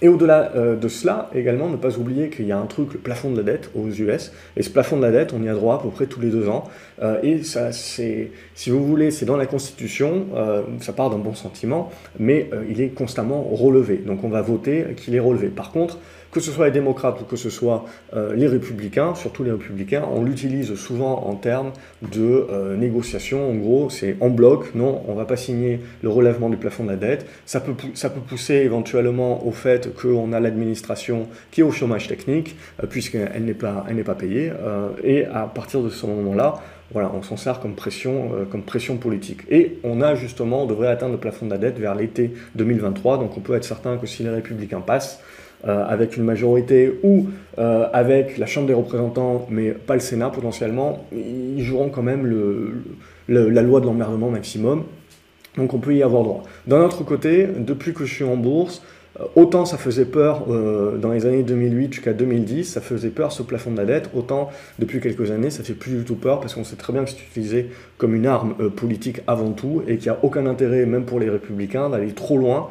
Et 0.00 0.08
au-delà 0.08 0.52
euh, 0.54 0.76
de 0.76 0.86
cela, 0.86 1.28
également, 1.34 1.68
ne 1.68 1.76
pas 1.76 1.98
oublier 1.98 2.30
qu'il 2.30 2.46
y 2.46 2.52
a 2.52 2.58
un 2.58 2.66
truc, 2.66 2.92
le 2.92 3.00
plafond 3.00 3.32
de 3.32 3.38
la 3.38 3.42
dette 3.42 3.70
aux 3.74 3.88
US. 3.88 4.32
Et 4.56 4.62
ce 4.62 4.70
plafond 4.70 4.96
de 4.96 5.02
la 5.02 5.10
dette, 5.10 5.32
on 5.32 5.42
y 5.42 5.48
a 5.48 5.54
droit 5.54 5.76
à 5.76 5.78
peu 5.78 5.88
près 5.88 6.06
tous 6.06 6.20
les 6.20 6.30
deux 6.30 6.48
ans. 6.48 6.64
Euh, 7.02 7.18
et 7.22 7.42
ça, 7.42 7.72
c'est, 7.72 8.30
si 8.54 8.70
vous 8.70 8.86
voulez, 8.86 9.10
c'est 9.10 9.26
dans 9.26 9.36
la 9.36 9.46
Constitution, 9.46 10.26
euh, 10.36 10.62
ça 10.80 10.92
part 10.92 11.10
d'un 11.10 11.18
bon 11.18 11.34
sentiment, 11.34 11.90
mais 12.18 12.50
il 12.70 12.80
est 12.80 12.88
constamment 12.88 13.42
relevé. 13.42 13.96
Donc 13.96 14.22
on 14.22 14.28
va 14.28 14.40
voter 14.40 14.86
qu'il 14.96 15.14
est 15.14 15.20
relevé. 15.20 15.48
Par 15.48 15.72
contre, 15.72 15.98
que 16.30 16.40
ce 16.40 16.50
soit 16.50 16.66
les 16.66 16.72
démocrates 16.72 17.20
ou 17.20 17.24
que 17.24 17.36
ce 17.36 17.50
soit 17.50 17.86
euh, 18.14 18.34
les 18.34 18.46
républicains, 18.46 19.14
surtout 19.14 19.44
les 19.44 19.52
républicains, 19.52 20.04
on 20.12 20.22
l'utilise 20.22 20.74
souvent 20.74 21.26
en 21.26 21.34
termes 21.34 21.72
de 22.02 22.46
euh, 22.50 22.76
négociation. 22.76 23.50
En 23.50 23.54
gros, 23.54 23.90
c'est 23.90 24.16
en 24.20 24.28
bloc, 24.28 24.74
non, 24.74 25.02
on 25.08 25.12
ne 25.12 25.16
va 25.16 25.24
pas 25.24 25.36
signer 25.36 25.80
le 26.02 26.08
relèvement 26.08 26.50
du 26.50 26.56
plafond 26.56 26.84
de 26.84 26.90
la 26.90 26.96
dette. 26.96 27.26
Ça 27.46 27.60
peut, 27.60 27.72
ça 27.94 28.10
peut 28.10 28.20
pousser 28.20 28.54
éventuellement 28.54 29.46
au 29.46 29.52
fait 29.52 29.94
qu'on 29.94 30.32
a 30.32 30.40
l'administration 30.40 31.28
qui 31.50 31.60
est 31.60 31.64
au 31.64 31.70
chômage 31.70 32.08
technique, 32.08 32.56
euh, 32.82 32.86
puisqu'elle 32.86 33.44
n'est 33.44 33.54
pas, 33.54 33.86
pas 34.04 34.14
payée. 34.14 34.52
et 35.02 35.24
à 35.26 35.42
partir 35.42 35.82
de 35.82 35.88
ce 35.88 36.06
moment-là, 36.06 36.60
voilà, 36.92 37.10
on 37.14 37.22
s'en 37.22 37.36
sert 37.36 37.60
comme 37.60 37.74
pression, 37.74 38.30
comme 38.50 38.62
pression 38.62 38.96
politique. 38.96 39.42
Et 39.50 39.78
on 39.84 40.00
a 40.00 40.14
justement, 40.14 40.62
on 40.62 40.66
devrait 40.66 40.88
atteindre 40.88 41.12
le 41.12 41.18
plafond 41.18 41.46
de 41.46 41.50
la 41.50 41.58
dette 41.58 41.78
vers 41.78 41.94
l'été 41.94 42.32
2023, 42.54 43.18
donc 43.18 43.36
on 43.36 43.40
peut 43.40 43.54
être 43.54 43.64
certain 43.64 43.98
que 43.98 44.06
si 44.06 44.22
les 44.22 44.30
républicains 44.30 44.80
passent, 44.80 45.20
euh, 45.66 45.84
avec 45.88 46.16
une 46.16 46.22
majorité 46.22 47.00
ou 47.02 47.26
euh, 47.58 47.88
avec 47.92 48.38
la 48.38 48.46
Chambre 48.46 48.68
des 48.68 48.74
représentants, 48.74 49.46
mais 49.50 49.70
pas 49.70 49.94
le 49.94 50.00
Sénat 50.00 50.30
potentiellement, 50.30 51.04
ils 51.12 51.62
joueront 51.62 51.88
quand 51.88 52.02
même 52.02 52.24
la 53.28 53.62
loi 53.62 53.80
de 53.80 53.86
l'emmerdement 53.86 54.30
maximum. 54.30 54.84
Donc 55.56 55.74
on 55.74 55.78
peut 55.78 55.94
y 55.94 56.02
avoir 56.02 56.22
droit. 56.22 56.44
D'un 56.66 56.84
autre 56.84 57.02
côté, 57.04 57.48
depuis 57.58 57.92
que 57.92 58.04
je 58.04 58.14
suis 58.14 58.24
en 58.24 58.36
bourse, 58.36 58.82
autant 59.34 59.64
ça 59.64 59.78
faisait 59.78 60.04
peur 60.04 60.44
euh, 60.48 60.96
dans 60.96 61.10
les 61.10 61.26
années 61.26 61.42
2008 61.42 61.94
jusqu'à 61.94 62.12
2010, 62.12 62.64
ça 62.64 62.80
faisait 62.80 63.10
peur 63.10 63.32
ce 63.32 63.42
plafond 63.42 63.70
de 63.70 63.76
la 63.76 63.84
dette, 63.84 64.10
autant 64.14 64.50
depuis 64.78 65.00
quelques 65.00 65.30
années 65.30 65.50
ça 65.50 65.62
fait 65.62 65.74
plus 65.74 65.96
du 65.96 66.04
tout 66.04 66.14
peur 66.14 66.40
parce 66.40 66.54
qu'on 66.54 66.64
sait 66.64 66.76
très 66.76 66.92
bien 66.92 67.04
que 67.04 67.10
c'est 67.10 67.20
utilisé 67.20 67.70
comme 67.96 68.14
une 68.14 68.26
arme 68.26 68.54
euh, 68.60 68.68
politique 68.68 69.20
avant 69.26 69.52
tout 69.52 69.82
et 69.88 69.96
qu'il 69.96 70.10
n'y 70.10 70.16
a 70.16 70.20
aucun 70.22 70.46
intérêt, 70.46 70.86
même 70.86 71.04
pour 71.04 71.18
les 71.18 71.28
républicains, 71.30 71.90
d'aller 71.90 72.12
trop 72.12 72.38
loin 72.38 72.68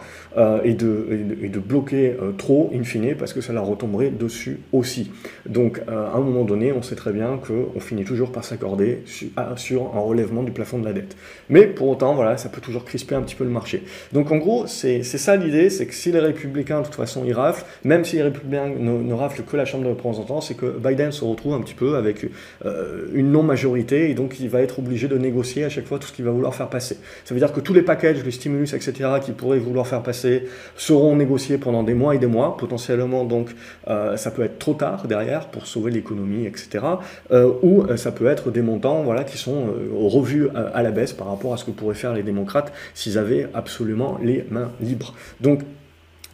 et, 0.64 0.76
de, 0.76 1.60
bloquer 1.60 2.16
trop, 2.38 2.72
in 2.74 2.84
fine, 2.84 3.16
parce 3.18 3.34
que 3.34 3.42
ça 3.42 3.54
leur 3.54 3.66
retomberait 3.66 4.12
dessus 4.12 4.60
aussi. 4.72 5.12
Donc 5.48 5.82
à 5.88 6.16
un 6.16 6.20
moment 6.20 6.44
donné, 6.44 6.72
on 6.72 6.84
sait 6.84 6.96
très 6.96 7.12
bien 7.12 7.40
qu'on 7.40 7.80
finit 7.80 8.04
toujours 8.04 8.32
par 8.32 8.44
s'accorder 8.44 9.02
sur, 9.06 9.30
sur, 9.56 9.96
un 9.96 10.00
relèvement 10.00 10.44
du 10.44 10.52
plafond 10.52 10.78
de 10.78 10.86
la 10.86 10.94
dette. 10.94 11.18
Mais 11.50 11.66
pour 11.66 11.90
autant, 11.90 12.14
voilà, 12.14 12.38
ça 12.38 12.50
peut 12.50 12.62
toujours 12.62 12.86
crisper 12.86 13.16
un 13.16 13.22
petit 13.22 13.36
peu 13.36 13.46
le 13.46 13.50
marché. 13.50 13.84
Donc 14.14 14.32
en 14.32 14.38
gros, 14.38 14.68
c'est 14.68 15.02
ça 15.04 15.36
l'idée, 15.36 15.70
c'est 15.72 15.88
que 15.88 15.96
si 15.96 16.12
les 16.12 16.20
républicains, 16.38 16.80
de 16.80 16.86
toute 16.86 16.96
façon, 16.96 17.24
ils 17.26 17.34
raflent, 17.34 17.66
même 17.84 18.06
si 18.06 18.18
les 18.18 18.24
républicains 18.24 18.70
ne, 18.78 19.14
raflent 19.14 19.44
que 19.44 19.58
la 19.58 19.66
Chambre 19.66 19.84
des 19.84 19.90
représentants, 19.90 20.42
c'est 20.42 20.56
que 20.56 20.66
Biden 20.66 21.12
se 21.12 21.24
retrouve 21.24 21.54
un 21.54 21.62
petit 21.62 21.74
peu 21.74 21.96
avec 21.96 22.26
euh, 22.66 23.08
une 23.14 23.32
non-majorité, 23.32 24.10
et 24.10 24.14
donc 24.14 24.40
il 24.40 24.50
va 24.50 24.62
être 24.62 24.80
obligé 24.80 25.08
de 25.08 25.18
négocier 25.18 25.64
à 25.64 25.70
chaque 25.70 25.86
fois 25.86 26.00
tout 26.00 26.08
ce 26.08 26.14
qu'il 26.14 26.26
va 26.26 26.32
vouloir 26.32 26.54
faire 26.56 26.70
passer. 26.70 26.98
Ça 27.26 27.34
veut 27.34 27.40
dire 27.40 27.52
que 27.52 27.60
tous 27.60 27.74
les 27.74 27.82
packages, 27.82 28.24
les 28.24 28.32
stimulus, 28.32 28.74
etc., 28.74 28.94
qu'il 29.24 29.34
pourrait 29.34 29.60
vouloir 29.60 29.88
faire 29.88 30.04
passer, 30.04 30.48
seront 30.76 31.16
négociés 31.16 31.58
pendant 31.58 31.84
des 31.84 31.94
mois 31.94 32.16
et 32.16 32.20
des 32.20 32.28
mois, 32.28 32.58
potentiellement, 32.58 33.26
donc 33.26 33.50
euh, 33.88 34.16
ça 34.18 34.32
peut 34.32 34.44
être 34.44 34.60
trop 34.60 34.74
tard 34.74 35.08
derrière 35.08 35.48
pour 35.48 35.68
sauver 35.68 35.92
l'économie, 35.92 36.46
etc., 36.46 36.86
euh, 37.32 37.52
ou 37.62 37.86
ça 37.96 38.12
peut 38.12 38.28
être 38.28 38.52
des 38.52 38.62
montants 38.62 39.04
voilà, 39.04 39.24
qui 39.24 39.38
sont 39.38 39.68
revus 39.94 40.50
à, 40.56 40.62
à 40.78 40.84
la 40.84 40.92
baisse 40.92 41.14
par 41.14 41.28
rapport 41.28 41.54
à 41.54 41.58
ce 41.58 41.66
que 41.66 41.72
pourraient 41.72 41.96
faire 41.96 42.14
les 42.14 42.24
démocrates 42.24 42.72
s'ils 42.94 43.18
avaient 43.18 43.48
absolument 43.54 44.18
les 44.22 44.46
mains 44.50 44.72
libres. 44.80 45.14
Donc 45.42 45.62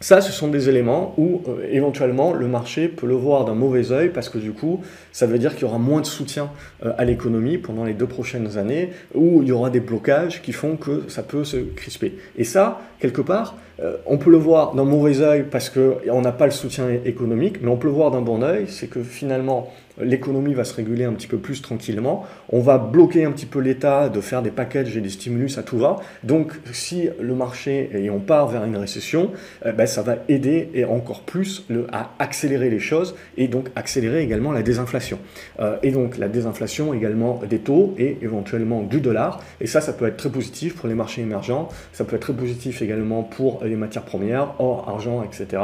Ça, 0.04 0.20
ce 0.20 0.32
sont 0.32 0.48
des 0.48 0.68
éléments 0.68 1.14
où 1.16 1.40
euh, 1.48 1.66
éventuellement 1.72 2.34
le 2.34 2.46
marché 2.46 2.88
peut 2.88 3.06
le 3.06 3.14
voir 3.14 3.46
d'un 3.46 3.54
mauvais 3.54 3.90
œil 3.90 4.10
parce 4.10 4.28
que 4.28 4.36
du 4.36 4.52
coup, 4.52 4.82
ça 5.12 5.24
veut 5.24 5.38
dire 5.38 5.54
qu'il 5.54 5.62
y 5.62 5.64
aura 5.64 5.78
moins 5.78 6.02
de 6.02 6.06
soutien 6.06 6.50
euh, 6.84 6.92
à 6.98 7.06
l'économie 7.06 7.56
pendant 7.56 7.84
les 7.84 7.94
deux 7.94 8.06
prochaines 8.06 8.58
années, 8.58 8.90
où 9.14 9.40
il 9.40 9.48
y 9.48 9.52
aura 9.52 9.70
des 9.70 9.80
blocages 9.80 10.42
qui 10.42 10.52
font 10.52 10.76
que 10.76 11.04
ça 11.08 11.22
peut 11.22 11.42
se 11.42 11.56
crisper. 11.56 12.18
Et 12.36 12.44
ça, 12.44 12.82
quelque 12.98 13.22
part, 13.22 13.56
euh, 13.80 13.96
on 14.04 14.18
peut 14.18 14.30
le 14.30 14.36
voir 14.36 14.74
d'un 14.74 14.84
mauvais 14.84 15.22
œil 15.22 15.46
parce 15.50 15.70
qu'on 15.70 16.20
n'a 16.20 16.32
pas 16.32 16.44
le 16.44 16.52
soutien 16.52 16.86
économique, 17.06 17.62
mais 17.62 17.70
on 17.70 17.78
peut 17.78 17.88
le 17.88 17.94
voir 17.94 18.10
d'un 18.10 18.20
bon 18.20 18.42
œil, 18.42 18.66
c'est 18.68 18.88
que 18.88 19.02
finalement, 19.02 19.72
l'économie 20.00 20.54
va 20.54 20.64
se 20.64 20.74
réguler 20.74 21.04
un 21.04 21.12
petit 21.12 21.26
peu 21.26 21.38
plus 21.38 21.62
tranquillement. 21.62 22.24
On 22.50 22.60
va 22.60 22.78
bloquer 22.78 23.24
un 23.24 23.32
petit 23.32 23.46
peu 23.46 23.60
l'État 23.60 24.08
de 24.08 24.20
faire 24.20 24.42
des 24.42 24.50
packages 24.50 24.96
et 24.96 25.00
des 25.00 25.10
stimulus 25.10 25.58
à 25.58 25.62
tout 25.62 25.78
va. 25.78 25.96
Donc, 26.22 26.52
si 26.72 27.08
le 27.20 27.34
marché 27.34 27.90
et 27.94 28.10
on 28.10 28.20
part 28.20 28.48
vers 28.48 28.64
une 28.64 28.76
récession, 28.76 29.30
euh, 29.66 29.72
ben, 29.72 29.86
ça 29.86 30.02
va 30.02 30.16
aider 30.28 30.70
et 30.74 30.84
encore 30.84 31.22
plus 31.22 31.64
le, 31.68 31.86
à 31.92 32.10
accélérer 32.18 32.70
les 32.70 32.80
choses 32.80 33.14
et 33.36 33.48
donc 33.48 33.68
accélérer 33.76 34.22
également 34.22 34.52
la 34.52 34.62
désinflation. 34.62 35.18
Euh, 35.60 35.76
et 35.82 35.90
donc, 35.90 36.18
la 36.18 36.28
désinflation 36.28 36.94
également 36.94 37.40
des 37.48 37.58
taux 37.58 37.94
et 37.98 38.18
éventuellement 38.22 38.82
du 38.82 39.00
dollar. 39.00 39.42
Et 39.60 39.66
ça, 39.66 39.80
ça 39.80 39.92
peut 39.92 40.06
être 40.06 40.16
très 40.16 40.30
positif 40.30 40.74
pour 40.76 40.88
les 40.88 40.94
marchés 40.94 41.22
émergents. 41.22 41.68
Ça 41.92 42.04
peut 42.04 42.16
être 42.16 42.22
très 42.22 42.32
positif 42.32 42.82
également 42.82 43.22
pour 43.22 43.62
les 43.64 43.76
matières 43.76 44.04
premières, 44.04 44.54
or, 44.58 44.88
argent, 44.88 45.22
etc. 45.22 45.62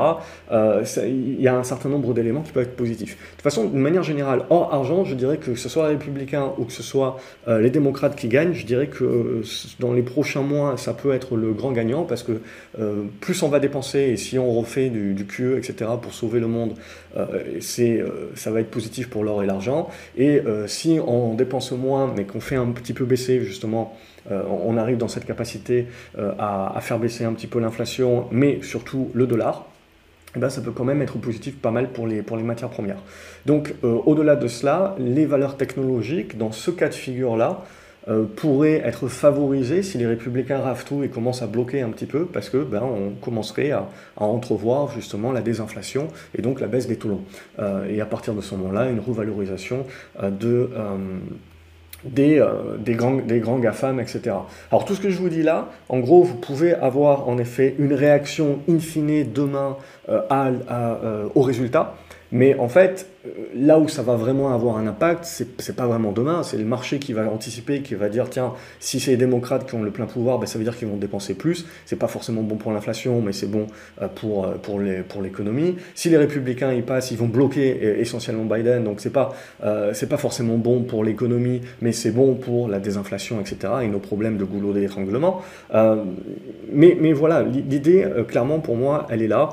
Euh, 0.53 0.85
il 1.07 1.41
y 1.41 1.49
a 1.49 1.57
un 1.57 1.65
certain 1.65 1.89
nombre 1.89 2.15
d'éléments 2.15 2.43
qui 2.43 2.53
peuvent 2.53 2.65
être 2.65 2.77
positifs. 2.77 3.17
De 3.17 3.31
toute 3.33 3.43
façon, 3.43 3.67
d'une 3.67 3.81
manière 3.81 4.03
générale, 4.03 4.20
hors 4.23 4.73
argent, 4.73 5.05
je 5.05 5.15
dirais 5.15 5.37
que 5.39 5.55
ce 5.55 5.69
soit 5.69 5.89
les 5.89 5.95
républicains 5.97 6.53
ou 6.59 6.65
que 6.65 6.73
ce 6.73 6.83
soit 6.83 7.19
euh, 7.49 7.61
les 7.61 7.71
démocrates 7.71 8.17
qui 8.17 8.29
gagnent, 8.29 8.53
je 8.53 8.67
dirais 8.67 8.87
que 8.87 9.05
euh, 9.05 9.43
dans 9.79 9.93
les 9.93 10.03
prochains 10.03 10.43
mois, 10.43 10.77
ça 10.77 10.95
peut 10.95 11.13
être 11.13 11.37
le 11.37 11.53
grand 11.53 11.73
gagnant 11.73 12.05
parce 12.05 12.23
que 12.23 12.41
euh, 12.79 13.05
plus 13.21 13.43
on 13.43 13.49
va 13.49 13.61
dépenser 13.61 14.01
et 14.01 14.17
si 14.17 14.39
on 14.39 14.53
refait 14.53 14.89
du, 14.89 15.15
du 15.15 15.27
QE, 15.27 15.57
etc., 15.57 15.91
pour 16.01 16.15
sauver 16.15 16.41
le 16.41 16.47
monde, 16.47 16.75
ça 17.61 18.51
va 18.51 18.61
être 18.61 18.71
positif 18.71 19.11
pour 19.11 19.25
l'or 19.25 19.43
et 19.43 19.47
l'argent. 19.47 19.89
Et 20.17 20.41
si 20.67 21.01
on 21.05 21.35
dépense 21.35 21.73
moins 21.73 22.13
mais 22.17 22.25
qu'on 22.25 22.41
fait 22.41 22.57
un 22.57 22.67
petit 22.67 22.93
peu 22.93 23.05
baisser 23.05 23.41
justement 23.41 23.97
on 24.31 24.77
arrive 24.77 24.97
dans 24.97 25.09
cette 25.09 25.25
capacité 25.25 25.87
à, 26.17 26.79
faire 26.81 26.99
baisser 26.99 27.25
un 27.25 27.33
petit 27.33 27.47
peu 27.47 27.59
l'inflation, 27.59 28.27
mais 28.31 28.61
surtout 28.63 29.11
le 29.15 29.27
dollar, 29.27 29.70
eh 30.37 30.39
ben, 30.39 30.49
ça 30.49 30.61
peut 30.61 30.71
quand 30.71 30.85
même 30.85 31.03
être 31.03 31.19
positif 31.19 31.57
pas 31.57 31.71
mal 31.71 31.89
pour 31.91 32.07
les, 32.07 32.23
pour 32.23 32.37
les 32.37 32.43
matières 32.43 32.71
premières. 32.71 33.03
Donc 33.47 33.75
euh, 33.85 33.99
au-delà 34.07 34.37
de 34.37 34.47
cela, 34.49 34.95
les 34.99 35.27
valeurs 35.27 35.57
technologiques, 35.57 36.39
dans 36.39 36.53
ce 36.53 36.71
cas 36.71 36.89
de 36.89 36.95
figure-là, 36.95 37.65
euh, 38.09 38.25
pourraient 38.25 38.81
être 38.85 39.09
favorisées 39.09 39.83
si 39.83 39.99
les 39.99 40.07
républicains 40.07 40.59
ravent 40.59 40.85
tout 40.85 41.05
et 41.05 41.09
commencent 41.09 41.43
à 41.43 41.47
bloquer 41.47 41.83
un 41.83 41.91
petit 41.91 42.07
peu, 42.07 42.25
parce 42.25 42.49
que 42.49 42.59
ben, 42.59 42.83
on 42.83 43.11
commencerait 43.21 43.73
à, 43.73 43.89
entrevoir 44.17 44.91
justement 44.91 45.33
la 45.33 45.43
désinflation 45.43 46.09
et 46.37 46.43
donc 46.43 46.61
la 46.61 46.67
baisse 46.67 46.87
des 46.87 46.97
taux 46.97 47.09
longs. 47.09 47.25
Euh, 47.59 47.87
et 47.89 48.01
à 48.01 48.07
partir 48.07 48.35
de 48.35 48.41
ce 48.41 48.55
moment-là, 48.55 48.89
une 48.89 49.01
revalorisation 49.01 49.85
de 50.23 50.71
des, 52.05 52.39
euh, 52.39 52.77
des, 52.79 52.95
grands, 52.95 53.17
des 53.17 53.41
grands 53.41 53.59
GAFAM, 53.59 54.01
etc. 54.01 54.21
Alors 54.71 54.85
tout 54.85 54.95
ce 54.95 55.01
que 55.01 55.11
je 55.11 55.19
vous 55.19 55.29
dis 55.29 55.43
là, 55.43 55.69
en 55.89 55.99
gros, 55.99 56.23
vous 56.23 56.37
pouvez 56.37 56.75
avoir 56.75 57.29
en 57.29 57.39
effet 57.39 57.75
une 57.79 57.93
réaction 57.93 58.61
in 58.69 58.79
fine 58.79 59.31
demain 59.33 59.77
euh, 60.09 60.21
à, 60.31 60.49
euh, 60.49 61.29
au 61.35 61.43
résultat, 61.43 61.95
mais 62.33 62.57
en 62.59 62.69
fait, 62.69 63.09
là 63.55 63.79
où 63.79 63.89
ça 63.89 64.03
va 64.03 64.15
vraiment 64.15 64.55
avoir 64.55 64.79
un 64.79 64.87
impact, 64.87 65.25
c'est 65.25 65.77
pas 65.77 65.87
vraiment 65.87 66.13
demain, 66.13 66.43
c'est 66.43 66.57
le 66.57 66.65
marché 66.65 66.99
qui 66.99 67.13
va 67.13 67.31
anticiper, 67.31 67.83
qui 67.83 67.95
va 67.95 68.09
dire 68.09 68.31
tiens, 68.31 68.55
si 68.79 68.99
c'est 68.99 69.11
les 69.13 69.17
démocrates 69.19 69.69
qui 69.69 69.75
ont 69.75 69.83
le 69.83 69.91
plein 69.91 70.07
pouvoir, 70.07 70.39
ben, 70.39 70.47
ça 70.47 70.59
veut 70.59 70.65
dire 70.65 70.77
qu'ils 70.77 70.89
vont 70.89 70.97
dépenser 70.97 71.35
plus. 71.35 71.67
C'est 71.85 71.99
pas 71.99 72.09
forcément 72.09 72.43
bon 72.43 72.57
pour 72.57 72.73
l'inflation, 72.73 73.21
mais 73.21 73.33
c'est 73.33 73.47
bon 73.47 73.67
euh, 74.01 74.09
pour, 74.09 74.47
euh, 74.47 74.55
pour, 74.55 74.81
les, 74.81 75.03
pour 75.03 75.21
l'économie. 75.21 75.77
Si 75.95 76.09
les 76.09 76.17
républicains 76.17 76.73
y 76.73 76.83
passent, 76.83 77.11
ils 77.11 77.19
vont 77.19 77.27
bloquer 77.27 78.01
essentiellement 78.01 78.45
Biden, 78.45 78.85
donc 78.85 79.01
c'est 79.01 79.11
pas, 79.11 79.35
pas 79.61 80.17
forcément 80.17 80.57
bon 80.57 80.83
pour 80.83 81.05
l'économie, 81.05 81.61
mais 81.83 81.93
c'est 81.93 82.11
bon 82.11 82.35
pour 82.35 82.69
la 82.69 82.79
désinflation, 82.79 83.41
etc. 83.41 83.75
et 83.83 83.89
nos 83.89 83.99
problèmes 83.99 84.39
de 84.39 84.45
goulot 84.45 84.73
d'étranglement. 84.73 85.43
mais, 86.73 86.97
mais 87.01 87.13
voilà, 87.13 87.43
l'idée, 87.43 88.07
clairement 88.29 88.61
pour 88.61 88.77
moi, 88.77 89.07
elle 89.11 89.23
est 89.23 89.29
là. 89.29 89.51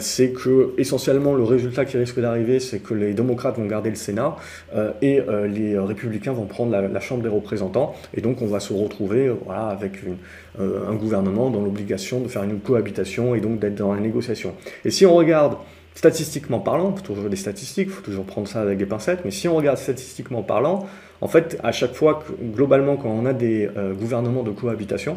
c'est 0.00 0.30
que 0.30 0.74
essentiellement 0.78 1.34
le 1.34 1.44
résultat 1.44 1.84
qui 1.84 1.96
risque 1.96 2.20
d'arriver, 2.20 2.60
c'est 2.60 2.78
que 2.78 2.94
les 2.94 3.05
les 3.06 3.14
démocrates 3.14 3.56
vont 3.56 3.66
garder 3.66 3.90
le 3.90 3.96
Sénat 3.96 4.36
euh, 4.74 4.92
et 5.02 5.20
euh, 5.20 5.46
les 5.46 5.78
républicains 5.78 6.32
vont 6.32 6.46
prendre 6.46 6.72
la, 6.76 7.00
Chambre 7.00 7.22
des 7.22 7.28
représentants. 7.28 7.94
Et 8.14 8.20
donc 8.20 8.42
on 8.42 8.46
va 8.46 8.60
se 8.60 8.72
retrouver 8.72 9.30
voilà, 9.44 9.66
avec 9.66 10.00
euh, 10.58 10.88
un 10.88 10.94
gouvernement 10.94 11.50
dans 11.50 11.60
l'obligation 11.60 12.20
de 12.20 12.28
faire 12.28 12.42
une 12.42 12.60
cohabitation 12.60 13.34
et 13.34 13.40
donc 13.40 13.60
d'être 13.60 13.76
dans 13.76 13.94
la 13.94 14.00
négociation. 14.00 14.54
Et 14.84 14.90
si 14.90 15.06
on 15.06 15.14
regarde 15.14 15.56
statistiquement 15.94 16.58
parlant, 16.58 16.92
il 16.92 16.98
faut 16.98 17.14
toujours 17.14 17.30
des 17.30 17.36
statistiques, 17.36 17.88
il 17.88 17.92
faut 17.92 18.02
toujours 18.02 18.24
prendre 18.24 18.48
ça 18.48 18.60
avec 18.60 18.78
des 18.78 18.86
pincettes, 18.86 19.20
mais 19.24 19.30
si 19.30 19.48
on 19.48 19.56
regarde 19.56 19.78
statistiquement 19.78 20.42
parlant, 20.42 20.86
en 21.20 21.28
fait, 21.28 21.58
à 21.62 21.72
chaque 21.72 21.94
fois, 21.94 22.22
que, 22.26 22.32
globalement, 22.54 22.96
quand 22.96 23.08
on 23.08 23.24
a 23.24 23.32
des 23.32 23.70
gouvernements 23.98 24.42
de 24.42 24.50
cohabitation, 24.50 25.16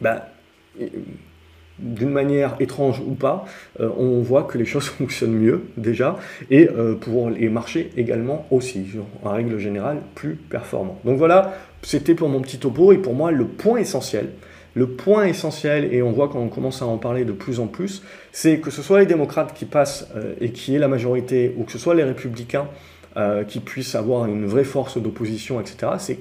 ben, 0.00 0.20
d'une 1.78 2.10
manière 2.10 2.56
étrange 2.60 3.00
ou 3.00 3.14
pas, 3.14 3.44
euh, 3.80 3.90
on 3.96 4.20
voit 4.22 4.44
que 4.44 4.58
les 4.58 4.64
choses 4.72 4.86
fonctionnent 4.86 5.36
mieux 5.36 5.62
déjà, 5.76 6.16
et 6.50 6.68
euh, 6.68 6.94
pour 6.94 7.30
les 7.30 7.48
marchés 7.48 7.90
également 7.96 8.46
aussi, 8.50 8.86
en 9.22 9.30
règle 9.30 9.58
générale, 9.58 9.98
plus 10.14 10.34
performants. 10.34 10.98
Donc 11.04 11.18
voilà, 11.18 11.54
c'était 11.82 12.14
pour 12.14 12.28
mon 12.28 12.40
petit 12.40 12.58
topo, 12.58 12.92
et 12.92 12.98
pour 12.98 13.14
moi 13.14 13.30
le 13.30 13.46
point 13.46 13.78
essentiel, 13.78 14.30
le 14.74 14.88
point 14.88 15.24
essentiel, 15.24 15.92
et 15.92 16.02
on 16.02 16.12
voit 16.12 16.28
quand 16.28 16.40
on 16.40 16.48
commence 16.48 16.82
à 16.82 16.86
en 16.86 16.98
parler 16.98 17.24
de 17.24 17.32
plus 17.32 17.60
en 17.60 17.66
plus, 17.66 18.02
c'est 18.32 18.58
que 18.58 18.70
ce 18.70 18.82
soit 18.82 19.00
les 19.00 19.06
démocrates 19.06 19.54
qui 19.54 19.64
passent 19.64 20.08
euh, 20.16 20.34
et 20.40 20.50
qui 20.50 20.74
est 20.74 20.78
la 20.78 20.88
majorité, 20.88 21.54
ou 21.56 21.64
que 21.64 21.72
ce 21.72 21.78
soit 21.78 21.94
les 21.94 22.04
républicains 22.04 22.68
qui 23.48 23.60
puissent 23.60 23.94
avoir 23.94 24.26
une 24.26 24.44
vraie 24.44 24.62
force 24.62 24.98
d'opposition, 24.98 25.58
etc., 25.58 25.92
c'est 25.98 26.18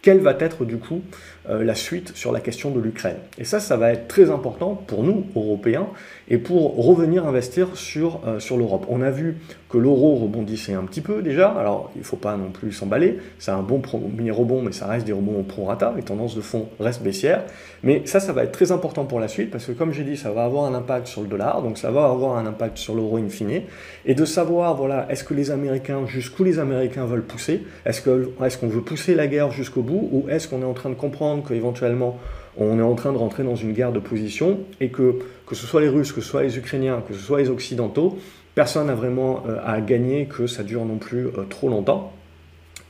quelle 0.00 0.20
va 0.20 0.34
être 0.38 0.64
du 0.64 0.78
coup 0.78 1.02
la 1.48 1.74
suite 1.74 2.12
sur 2.14 2.32
la 2.32 2.40
question 2.40 2.70
de 2.70 2.80
l'Ukraine. 2.80 3.16
Et 3.38 3.44
ça, 3.44 3.60
ça 3.60 3.76
va 3.76 3.92
être 3.92 4.08
très 4.08 4.30
important 4.30 4.74
pour 4.74 5.02
nous, 5.02 5.24
Européens, 5.34 5.86
et 6.28 6.38
pour 6.38 6.76
revenir 6.84 7.26
investir 7.26 7.76
sur, 7.76 8.20
euh, 8.26 8.38
sur 8.38 8.56
l'Europe. 8.56 8.86
On 8.88 9.00
a 9.00 9.10
vu 9.10 9.36
que 9.68 9.78
l'euro 9.78 10.16
rebondissait 10.16 10.74
un 10.74 10.84
petit 10.84 11.00
peu 11.00 11.22
déjà, 11.22 11.48
alors 11.50 11.90
il 11.94 12.00
ne 12.00 12.04
faut 12.04 12.16
pas 12.16 12.36
non 12.36 12.50
plus 12.50 12.72
s'emballer, 12.72 13.18
c'est 13.38 13.50
un 13.50 13.62
bon 13.62 13.80
premier 13.80 14.30
rebond, 14.30 14.62
mais 14.62 14.72
ça 14.72 14.86
reste 14.86 15.06
des 15.06 15.12
rebonds 15.12 15.40
au 15.40 15.42
prorata, 15.42 15.92
les 15.94 16.02
tendances 16.02 16.34
de 16.34 16.40
fond 16.40 16.68
restent 16.80 17.02
baissières, 17.02 17.44
mais 17.82 18.02
ça, 18.06 18.20
ça 18.20 18.32
va 18.32 18.44
être 18.44 18.52
très 18.52 18.72
important 18.72 19.04
pour 19.04 19.20
la 19.20 19.28
suite, 19.28 19.50
parce 19.50 19.66
que 19.66 19.72
comme 19.72 19.92
j'ai 19.92 20.04
dit, 20.04 20.16
ça 20.16 20.30
va 20.30 20.44
avoir 20.44 20.64
un 20.64 20.74
impact 20.74 21.06
sur 21.06 21.20
le 21.20 21.28
dollar, 21.28 21.62
donc 21.62 21.76
ça 21.76 21.90
va 21.90 22.06
avoir 22.06 22.38
un 22.38 22.46
impact 22.46 22.78
sur 22.78 22.94
l'euro 22.94 23.18
in 23.18 23.28
fine, 23.28 23.62
et 24.06 24.14
de 24.14 24.24
savoir, 24.24 24.74
voilà, 24.74 25.06
est-ce 25.10 25.24
que 25.24 25.34
les 25.34 25.50
Américains, 25.50 26.06
jusqu'où 26.06 26.44
les 26.44 26.58
Américains 26.58 27.04
veulent 27.04 27.26
pousser, 27.26 27.62
est-ce 27.84 28.02
qu'on 28.02 28.44
est 28.44 28.58
qu'on 28.58 28.68
veut 28.68 28.80
pousser 28.80 29.14
la 29.14 29.26
guerre 29.26 29.50
jusqu'au 29.50 29.82
bout, 29.82 30.08
ou 30.12 30.28
est-ce 30.30 30.48
qu'on 30.48 30.62
est 30.62 30.66
en 30.66 30.74
train 30.74 30.90
de 30.90 30.94
comprendre 30.94 31.37
qu'éventuellement 31.40 32.18
on 32.56 32.78
est 32.78 32.82
en 32.82 32.94
train 32.94 33.12
de 33.12 33.18
rentrer 33.18 33.44
dans 33.44 33.56
une 33.56 33.72
guerre 33.72 33.92
de 33.92 34.00
position 34.00 34.58
et 34.80 34.88
que 34.88 35.20
que 35.46 35.54
ce 35.54 35.66
soit 35.66 35.80
les 35.80 35.88
Russes, 35.88 36.12
que 36.12 36.20
ce 36.20 36.28
soit 36.28 36.42
les 36.42 36.58
Ukrainiens, 36.58 37.02
que 37.06 37.14
ce 37.14 37.20
soit 37.20 37.38
les 37.38 37.48
Occidentaux, 37.48 38.18
personne 38.54 38.88
n'a 38.88 38.94
vraiment 38.94 39.44
euh, 39.48 39.58
à 39.64 39.80
gagner 39.80 40.26
que 40.26 40.46
ça 40.46 40.62
dure 40.62 40.84
non 40.84 40.98
plus 40.98 41.26
euh, 41.26 41.44
trop 41.48 41.68
longtemps 41.68 42.12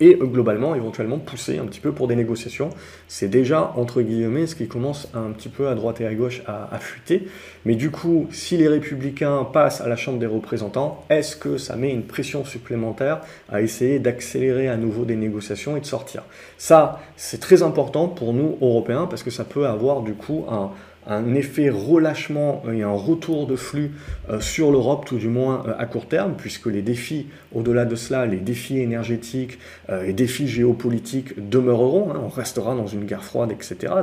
et 0.00 0.14
globalement, 0.14 0.74
éventuellement, 0.74 1.18
pousser 1.18 1.58
un 1.58 1.64
petit 1.64 1.80
peu 1.80 1.92
pour 1.92 2.08
des 2.08 2.16
négociations. 2.16 2.70
C'est 3.08 3.28
déjà, 3.28 3.72
entre 3.76 4.02
guillemets, 4.02 4.46
ce 4.46 4.54
qui 4.54 4.68
commence 4.68 5.08
un 5.14 5.30
petit 5.30 5.48
peu 5.48 5.68
à 5.68 5.74
droite 5.74 6.00
et 6.00 6.06
à 6.06 6.14
gauche 6.14 6.42
à, 6.46 6.74
à 6.74 6.78
fuiter. 6.78 7.28
Mais 7.64 7.74
du 7.74 7.90
coup, 7.90 8.28
si 8.30 8.56
les 8.56 8.68
républicains 8.68 9.44
passent 9.44 9.80
à 9.80 9.88
la 9.88 9.96
Chambre 9.96 10.18
des 10.18 10.26
représentants, 10.26 11.04
est-ce 11.10 11.36
que 11.36 11.58
ça 11.58 11.76
met 11.76 11.90
une 11.90 12.04
pression 12.04 12.44
supplémentaire 12.44 13.20
à 13.50 13.62
essayer 13.62 13.98
d'accélérer 13.98 14.68
à 14.68 14.76
nouveau 14.76 15.04
des 15.04 15.16
négociations 15.16 15.76
et 15.76 15.80
de 15.80 15.86
sortir? 15.86 16.22
Ça, 16.56 17.00
c'est 17.16 17.40
très 17.40 17.62
important 17.62 18.08
pour 18.08 18.32
nous, 18.32 18.56
Européens, 18.60 19.06
parce 19.06 19.22
que 19.22 19.30
ça 19.30 19.44
peut 19.44 19.66
avoir 19.66 20.02
du 20.02 20.14
coup 20.14 20.44
un, 20.50 20.70
un 21.08 21.34
effet 21.34 21.70
relâchement 21.70 22.62
et 22.72 22.82
un 22.82 22.92
retour 22.92 23.46
de 23.46 23.56
flux 23.56 23.92
euh, 24.30 24.40
sur 24.40 24.70
l'Europe, 24.70 25.06
tout 25.06 25.16
du 25.16 25.28
moins 25.28 25.64
euh, 25.66 25.74
à 25.78 25.86
court 25.86 26.06
terme, 26.06 26.34
puisque 26.36 26.66
les 26.66 26.82
défis, 26.82 27.26
au-delà 27.54 27.86
de 27.86 27.96
cela, 27.96 28.26
les 28.26 28.36
défis 28.36 28.78
énergétiques, 28.78 29.58
euh, 29.88 30.04
les 30.04 30.12
défis 30.12 30.46
géopolitiques 30.46 31.48
demeureront. 31.48 32.12
Hein. 32.12 32.20
on 32.22 32.28
restera 32.28 32.74
dans 32.74 32.86
une 32.86 33.06
guerre 33.06 33.24
froide, 33.24 33.50
etc. 33.52 33.94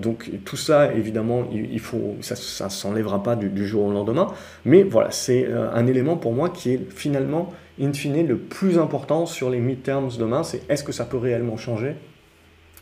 Donc, 0.00 0.30
tout 0.44 0.56
ça, 0.56 0.92
évidemment, 0.92 1.48
il, 1.52 1.80
faut, 1.80 2.16
ça 2.20 2.34
ne 2.64 2.70
s'enlèvera 2.70 3.22
pas 3.22 3.34
du, 3.34 3.48
du, 3.48 3.66
jour 3.66 3.86
au 3.86 3.92
lendemain. 3.92 4.28
Mais 4.64 4.82
voilà, 4.82 5.10
c'est 5.10 5.48
un 5.50 5.86
élément 5.86 6.16
pour 6.16 6.32
moi 6.32 6.50
qui 6.50 6.72
est 6.72 6.90
finalement, 6.90 7.52
in 7.80 7.92
fine, 7.92 8.26
le 8.26 8.36
plus 8.36 8.78
important 8.78 9.24
sur 9.24 9.48
les 9.48 9.60
midterms 9.60 10.10
demain. 10.18 10.42
C'est 10.42 10.62
est-ce 10.68 10.84
que 10.84 10.92
ça 10.92 11.04
peut 11.04 11.16
réellement 11.16 11.56
changer? 11.56 11.94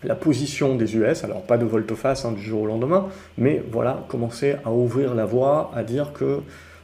La 0.04 0.14
position 0.14 0.76
des 0.76 0.96
US, 0.96 1.24
alors 1.24 1.42
pas 1.42 1.58
de 1.58 1.64
volte-face 1.64 2.24
hein, 2.24 2.32
du 2.32 2.42
jour 2.42 2.62
au 2.62 2.66
lendemain, 2.66 3.08
mais 3.38 3.62
voilà, 3.70 4.04
commencer 4.08 4.56
à 4.64 4.72
ouvrir 4.72 5.14
la 5.14 5.26
voie, 5.26 5.70
à 5.74 5.82
dire 5.82 6.12
que, 6.12 6.40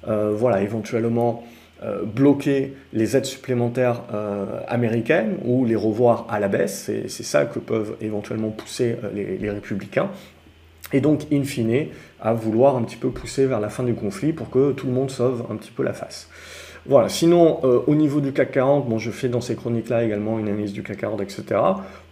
euh, 0.08 0.32
voilà, 0.37 0.62
éventuellement 0.62 1.44
euh, 1.82 2.04
bloquer 2.04 2.75
les 2.92 3.16
aides 3.16 3.25
supplémentaires 3.25 4.02
euh, 4.12 4.61
américaines 4.68 5.37
ou 5.44 5.64
les 5.64 5.76
revoir 5.76 6.26
à 6.30 6.40
la 6.40 6.49
baisse, 6.49 6.90
c'est 7.08 7.23
ça 7.23 7.44
que 7.44 7.58
peuvent 7.58 7.96
éventuellement 8.00 8.50
pousser 8.50 8.96
les, 9.14 9.50
républicains. 9.50 10.11
et 10.92 11.00
donc, 11.00 11.26
in 11.32 11.44
fine, 11.44 11.88
à 12.20 12.32
vouloir 12.32 12.76
un 12.76 12.82
petit 12.82 12.96
peu 12.96 13.11
pousser 13.11 13.46
vers 13.46 13.61
la 13.61 13.68
fin 13.68 13.82
du 13.82 13.94
conflit 13.94 14.32
pour 14.32 14.50
que 14.50 14.73
tout 14.73 14.87
le 14.87 14.92
monde 14.92 15.11
sauve 15.11 15.46
un 15.50 15.56
petit 15.56 15.70
peu 15.70 15.82
la 15.82 15.92
face. 15.92 16.28
Voilà, 16.88 17.09
sinon, 17.09 17.59
euh, 17.64 17.81
au 17.88 17.97
niveau 17.97 18.21
du 18.21 18.33
CAC 18.33 18.52
40, 18.52 18.88
bon, 18.88 18.99
je 18.99 19.11
fais 19.11 19.28
dans 19.28 19.40
ces 19.40 19.57
chroniques-là 19.57 20.05
également 20.05 20.38
une 20.38 20.47
analyse 20.47 20.73
du 20.73 20.85
CAC 20.85 20.99
40, 20.99 21.21
etc. 21.21 21.45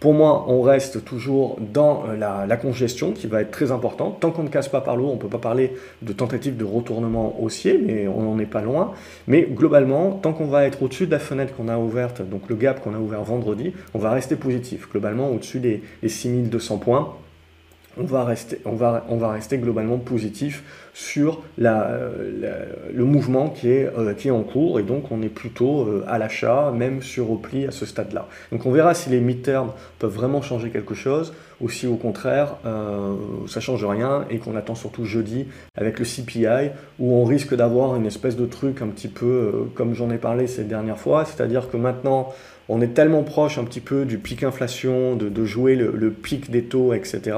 Pour 0.01 0.13
moi, 0.13 0.45
on 0.49 0.61
reste 0.61 1.05
toujours 1.05 1.57
dans 1.61 2.03
euh, 2.09 2.17
la, 2.17 2.57
congestion 2.57 3.13
qui 3.13 3.27
va 3.27 3.41
être 3.41 3.51
très 3.51 3.71
importante. 3.71 4.19
Tant 4.19 4.31
qu'on 4.31 4.43
ne 4.43 4.49
casse 4.49 4.67
pas 4.67 4.81
par 4.81 4.97
l'eau, 4.97 5.07
on 5.07 5.13
ne 5.13 5.19
peut 5.19 5.29
pas 5.29 5.37
parler 5.37 5.71
de 6.01 6.11
tentative 6.11 6.57
de 6.57 6.65
retournement 6.65 7.41
haussier, 7.41 7.79
mais 7.81 8.07
on 8.09 8.23
n'en 8.23 8.37
est 8.39 8.45
pas 8.45 8.61
loin. 8.61 8.91
Mais 9.27 9.43
globalement, 9.43 10.11
tant 10.11 10.33
qu'on 10.33 10.47
va 10.47 10.65
être 10.65 10.83
au-dessus 10.83 11.05
de 11.05 11.11
la 11.11 11.19
fenêtre 11.19 11.55
qu'on 11.55 11.69
a 11.69 11.77
ouverte, 11.77 12.21
donc 12.21 12.49
le 12.49 12.55
gap 12.55 12.81
qu'on 12.81 12.93
a 12.95 12.99
ouvert 12.99 13.23
vendredi, 13.23 13.71
on 13.93 13.99
va 13.99 14.11
rester 14.11 14.35
positif. 14.35 14.89
Globalement, 14.91 15.29
au-dessus 15.29 15.59
des, 15.59 15.83
des 16.01 16.09
6200 16.09 16.77
points 16.79 17.15
on 17.97 18.03
va 18.03 18.23
rester, 18.23 18.59
on 18.65 18.75
va, 18.75 19.05
on 19.09 19.17
va 19.17 19.31
rester 19.31 19.57
globalement 19.57 19.97
positif 19.97 20.63
sur 20.93 21.43
la, 21.57 21.99
le 22.93 23.03
mouvement 23.03 23.49
qui 23.49 23.69
est, 23.69 23.85
euh, 23.97 24.13
qui 24.13 24.29
est 24.29 24.31
en 24.31 24.43
cours 24.43 24.79
et 24.79 24.83
donc 24.83 25.11
on 25.11 25.21
est 25.21 25.29
plutôt 25.29 25.81
euh, 25.81 26.05
à 26.07 26.17
l'achat, 26.17 26.71
même 26.73 27.01
sur 27.01 27.27
repli 27.27 27.65
à 27.65 27.71
ce 27.71 27.85
stade-là. 27.85 28.27
Donc 28.51 28.65
on 28.65 28.71
verra 28.71 28.93
si 28.93 29.09
les 29.09 29.19
mid-terms 29.19 29.73
peuvent 29.99 30.13
vraiment 30.13 30.41
changer 30.41 30.69
quelque 30.69 30.95
chose 30.95 31.33
ou 31.61 31.69
si 31.69 31.85
au 31.87 31.95
contraire 31.95 32.55
euh, 32.65 33.15
ça 33.47 33.59
change 33.59 33.83
rien 33.85 34.25
et 34.29 34.37
qu'on 34.37 34.55
attend 34.55 34.75
surtout 34.75 35.05
jeudi 35.05 35.47
avec 35.75 35.99
le 35.99 36.05
CPI 36.05 36.71
où 36.99 37.13
on 37.13 37.25
risque 37.25 37.55
d'avoir 37.55 37.95
une 37.95 38.05
espèce 38.05 38.37
de 38.37 38.45
truc 38.45 38.81
un 38.81 38.87
petit 38.87 39.09
peu 39.09 39.67
comme 39.75 39.93
j'en 39.93 40.09
ai 40.11 40.17
parlé 40.17 40.47
ces 40.47 40.63
dernières 40.63 40.99
fois, 40.99 41.25
c'est-à-dire 41.25 41.69
que 41.69 41.77
maintenant 41.77 42.33
on 42.69 42.81
est 42.81 42.93
tellement 42.93 43.23
proche 43.23 43.57
un 43.57 43.63
petit 43.63 43.79
peu 43.79 44.05
du 44.05 44.17
pic 44.17 44.43
inflation, 44.43 45.15
de, 45.15 45.45
jouer 45.45 45.75
le, 45.75 46.11
pic 46.11 46.49
des 46.49 46.63
taux, 46.63 46.93
etc., 46.93 47.37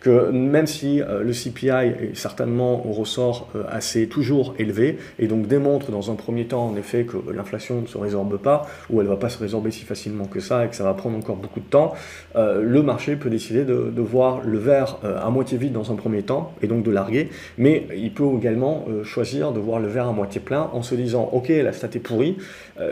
que 0.00 0.30
même 0.30 0.66
si 0.66 1.00
euh, 1.00 1.22
le 1.22 1.32
CPI 1.32 1.68
est 1.68 2.16
certainement 2.16 2.84
au 2.86 2.92
ressort 2.92 3.48
euh, 3.54 3.62
assez 3.68 4.08
toujours 4.08 4.54
élevé, 4.58 4.98
et 5.18 5.28
donc 5.28 5.46
démontre 5.46 5.90
dans 5.90 6.10
un 6.10 6.14
premier 6.14 6.46
temps 6.46 6.66
en 6.66 6.76
effet 6.76 7.04
que 7.04 7.16
l'inflation 7.32 7.82
ne 7.82 7.86
se 7.86 7.98
résorbe 7.98 8.38
pas, 8.38 8.66
ou 8.90 9.00
elle 9.00 9.06
ne 9.06 9.12
va 9.12 9.16
pas 9.16 9.28
se 9.28 9.38
résorber 9.38 9.70
si 9.70 9.84
facilement 9.84 10.24
que 10.24 10.40
ça, 10.40 10.64
et 10.64 10.68
que 10.68 10.74
ça 10.74 10.84
va 10.84 10.94
prendre 10.94 11.16
encore 11.16 11.36
beaucoup 11.36 11.60
de 11.60 11.66
temps, 11.66 11.94
euh, 12.34 12.62
le 12.62 12.82
marché 12.82 13.16
peut 13.16 13.30
décider 13.30 13.64
de, 13.64 13.92
de 13.94 14.02
voir 14.02 14.40
le 14.44 14.58
verre 14.58 14.98
à 15.02 15.30
moitié 15.30 15.58
vide 15.58 15.72
dans 15.72 15.92
un 15.92 15.96
premier 15.96 16.22
temps, 16.22 16.52
et 16.62 16.66
donc 16.66 16.82
de 16.82 16.90
larguer, 16.90 17.28
mais 17.58 17.86
il 17.94 18.12
peut 18.12 18.28
également 18.36 18.86
choisir 19.04 19.52
de 19.52 19.60
voir 19.60 19.78
le 19.78 19.88
verre 19.88 20.08
à 20.08 20.12
moitié 20.12 20.40
plein 20.40 20.70
en 20.72 20.82
se 20.82 20.94
disant, 20.94 21.28
ok, 21.32 21.48
la 21.48 21.72
stat 21.72 21.88
est 21.94 21.98
pourrie, 21.98 22.36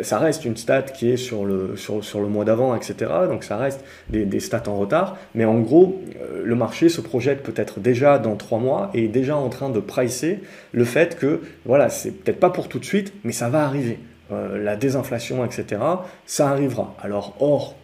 ça 0.02 0.18
reste 0.18 0.44
une 0.44 0.56
stat 0.56 0.82
qui 0.82 1.10
est 1.10 1.16
sur 1.16 1.44
le 1.44 1.69
sur, 1.76 2.20
le 2.20 2.28
mois 2.28 2.44
d'avant, 2.44 2.74
etc. 2.74 3.10
Donc 3.28 3.44
ça 3.44 3.56
reste 3.56 3.84
des, 4.08 4.40
stats 4.40 4.68
en 4.68 4.76
retard. 4.76 5.16
Mais 5.34 5.44
en 5.44 5.58
gros, 5.60 6.00
euh, 6.20 6.42
le 6.44 6.54
marché 6.54 6.88
se 6.88 7.00
projette 7.00 7.42
peut-être 7.42 7.80
déjà 7.80 8.18
dans 8.18 8.36
trois 8.36 8.58
mois 8.58 8.90
et 8.94 9.04
est 9.04 9.08
déjà 9.08 9.36
en 9.36 9.48
train 9.48 9.70
de 9.70 9.80
pricer 9.80 10.40
le 10.72 10.84
fait 10.84 11.18
que, 11.18 11.40
voilà, 11.64 11.88
c'est 11.88 12.10
peut-être 12.10 12.40
pas 12.40 12.50
pour 12.50 12.68
tout 12.68 12.78
de 12.78 12.84
suite, 12.84 13.12
mais 13.24 13.32
ça 13.32 13.48
va 13.48 13.64
arriver. 13.64 13.98
Euh, 14.32 14.62
la 14.62 14.76
désinflation, 14.76 15.44
etc., 15.44 15.80
ça 16.24 16.48
arrivera. 16.48 16.94
Alors, 17.02 17.34
hors 17.40 17.74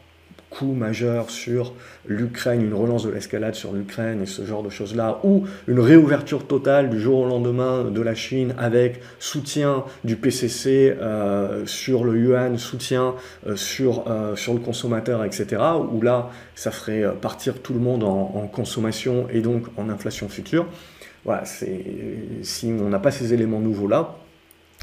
coup 0.51 0.73
majeur 0.73 1.31
sur 1.31 1.73
l'Ukraine, 2.07 2.63
une 2.63 2.75
relance 2.75 3.05
de 3.05 3.11
l'escalade 3.11 3.55
sur 3.55 3.73
l'Ukraine 3.73 4.23
et 4.23 4.27
ce 4.27 4.45
genre 4.45 4.63
de 4.63 4.71
choses-là, 4.71 5.21
ou 5.25 5.45
une 5.67 5.81
réouverture 5.81 6.47
totale 6.47 6.89
du 6.91 7.01
jour 7.01 7.21
au 7.21 7.27
lendemain 7.27 7.85
de 7.85 8.01
la 8.01 8.15
Chine 8.15 8.55
avec 8.59 9.01
soutien 9.19 9.85
du 10.05 10.17
PCC 10.17 10.97
euh, 11.01 11.67
sur 11.67 12.05
le 12.05 12.19
yuan, 12.19 12.59
soutien 12.59 13.15
euh, 13.47 13.57
sur, 13.57 14.05
euh, 14.09 14.37
sur 14.37 14.55
le 14.55 14.61
consommateur, 14.61 15.25
etc., 15.25 15.63
où 15.93 16.01
là, 16.01 16.31
ça 16.55 16.71
ferait 16.71 17.05
partir 17.21 17.61
tout 17.61 17.73
le 17.73 17.81
monde 17.81 18.05
en, 18.05 18.33
en 18.35 18.47
consommation 18.47 19.27
et 19.31 19.41
donc 19.41 19.67
en 19.77 19.89
inflation 19.89 20.29
future. 20.29 20.67
Voilà, 21.25 21.43
si 21.45 22.67
on 22.81 22.89
n'a 22.89 23.01
pas 23.01 23.11
ces 23.11 23.35
éléments 23.35 23.59
nouveaux-là, 23.59 24.17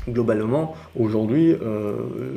globalement, 0.09 0.75
aujourd'hui, 0.99 1.55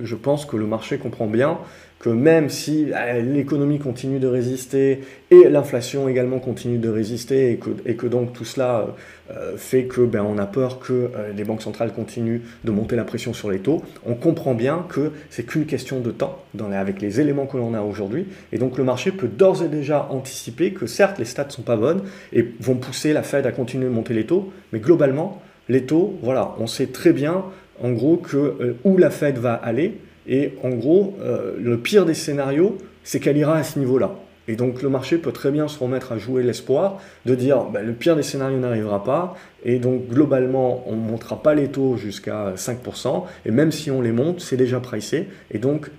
je 0.05 0.15
pense 0.15 0.47
que 0.47 0.57
le 0.57 0.65
marché 0.65 0.99
comprend 0.99 1.27
bien 1.27 1.59
que 1.99 2.11
même 2.11 2.51
si 2.51 2.93
euh, 2.93 3.23
l'économie 3.23 3.79
continue 3.79 4.19
de 4.19 4.27
résister 4.27 5.01
et 5.31 5.49
l'inflation 5.49 6.09
également 6.09 6.39
continue 6.39 6.79
de 6.79 6.89
résister 6.89 7.53
et 7.53 7.57
que, 7.57 7.71
et 7.87 7.97
que 7.97 8.07
donc 8.07 8.35
tout 8.35 8.45
cela 8.45 8.89
euh, 9.31 9.57
fait 9.57 9.85
que 9.85 10.03
ben, 10.03 10.23
on 10.23 10.37
a 10.37 10.47
peur 10.47 10.79
que 10.79 10.93
euh, 10.93 11.33
les 11.35 11.45
banques 11.45 11.63
centrales 11.63 11.93
continuent 11.93 12.43
de 12.65 12.71
monter 12.71 12.97
la 12.97 13.05
pression 13.05 13.33
sur 13.33 13.51
les 13.51 13.61
taux, 13.61 13.83
on 14.05 14.15
comprend 14.15 14.55
bien 14.55 14.85
que 14.89 15.13
c'est 15.31 15.45
qu'une 15.45 15.65
question 15.65 16.01
de 16.01 16.11
temps 16.11 16.43
avec 16.73 17.01
les 17.01 17.21
éléments 17.21 17.47
que 17.47 17.57
l'on 17.57 17.75
a 17.75 17.81
aujourd'hui 17.81 18.27
et 18.53 18.59
donc 18.59 18.77
le 18.77 18.85
marché 18.85 19.11
peut 19.11 19.29
d'ores 19.29 19.63
et 19.63 19.69
déjà 19.69 20.07
anticiper 20.11 20.73
que 20.73 20.87
certes 20.87 21.19
les 21.19 21.25
stats 21.25 21.51
sont 21.51 21.63
pas 21.63 21.77
bonnes 21.77 22.03
et 22.33 22.47
vont 22.61 22.77
pousser 22.77 23.15
la 23.15 23.23
Fed 23.23 23.47
à 23.47 23.53
continuer 23.53 23.87
de 23.87 23.91
monter 23.91 24.15
les 24.15 24.27
taux, 24.27 24.53
mais 24.73 24.81
globalement 24.81 25.43
les 25.69 25.85
taux, 25.85 26.19
voilà, 26.23 26.55
on 26.61 26.67
sait 26.67 26.87
très 26.87 27.13
bien 27.13 27.45
en 27.83 27.91
gros 27.93 28.17
que 28.17 28.77
où 28.85 28.97
la 28.97 29.11
Fed 29.11 29.39
va 29.39 29.55
aller 29.55 29.99
et 30.29 30.55
en 30.63 30.71
gros, 30.71 31.17
euh, 31.21 31.55
le 31.59 31.79
pire 31.79 32.05
des 32.05 32.15
scénarios, 32.15 32.79
c'est 33.05 33.21
qu'elle 33.21 33.37
ira 33.37 33.57
à 33.57 33.63
ce 33.63 33.79
niveau-là. 33.79 34.17
Et 34.49 34.55
donc 34.55 34.83
le 34.83 34.89
marché 34.89 35.19
peut 35.19 35.33
très 35.33 35.51
bien 35.51 35.67
se 35.67 35.79
remettre 35.79 36.13
à 36.13 36.19
jouer 36.19 36.43
l'espoir 36.43 37.01
de 37.25 37.35
dire 37.35 37.65
ben, 37.65 37.85
le 37.85 37.93
pire 37.93 38.15
des 38.15 38.23
scénarios 38.23 38.59
n'arrivera 38.59 39.03
pas. 39.03 39.35
Et 39.65 39.79
donc 39.79 40.09
globalement 40.09 40.85
on 40.87 40.93
ne 40.93 41.01
montera 41.01 41.43
pas 41.43 41.55
les 41.55 41.69
taux 41.69 41.97
jusqu'à 41.97 42.53
5% 42.55 43.25
et 43.45 43.51
même 43.51 43.73
si 43.73 43.91
on 43.91 44.01
les 44.01 44.13
monte 44.13 44.41
c'est 44.41 44.57
déjà 44.57 44.79
pricé. 44.79 45.29
Et 45.51 45.59
donc 45.59 45.91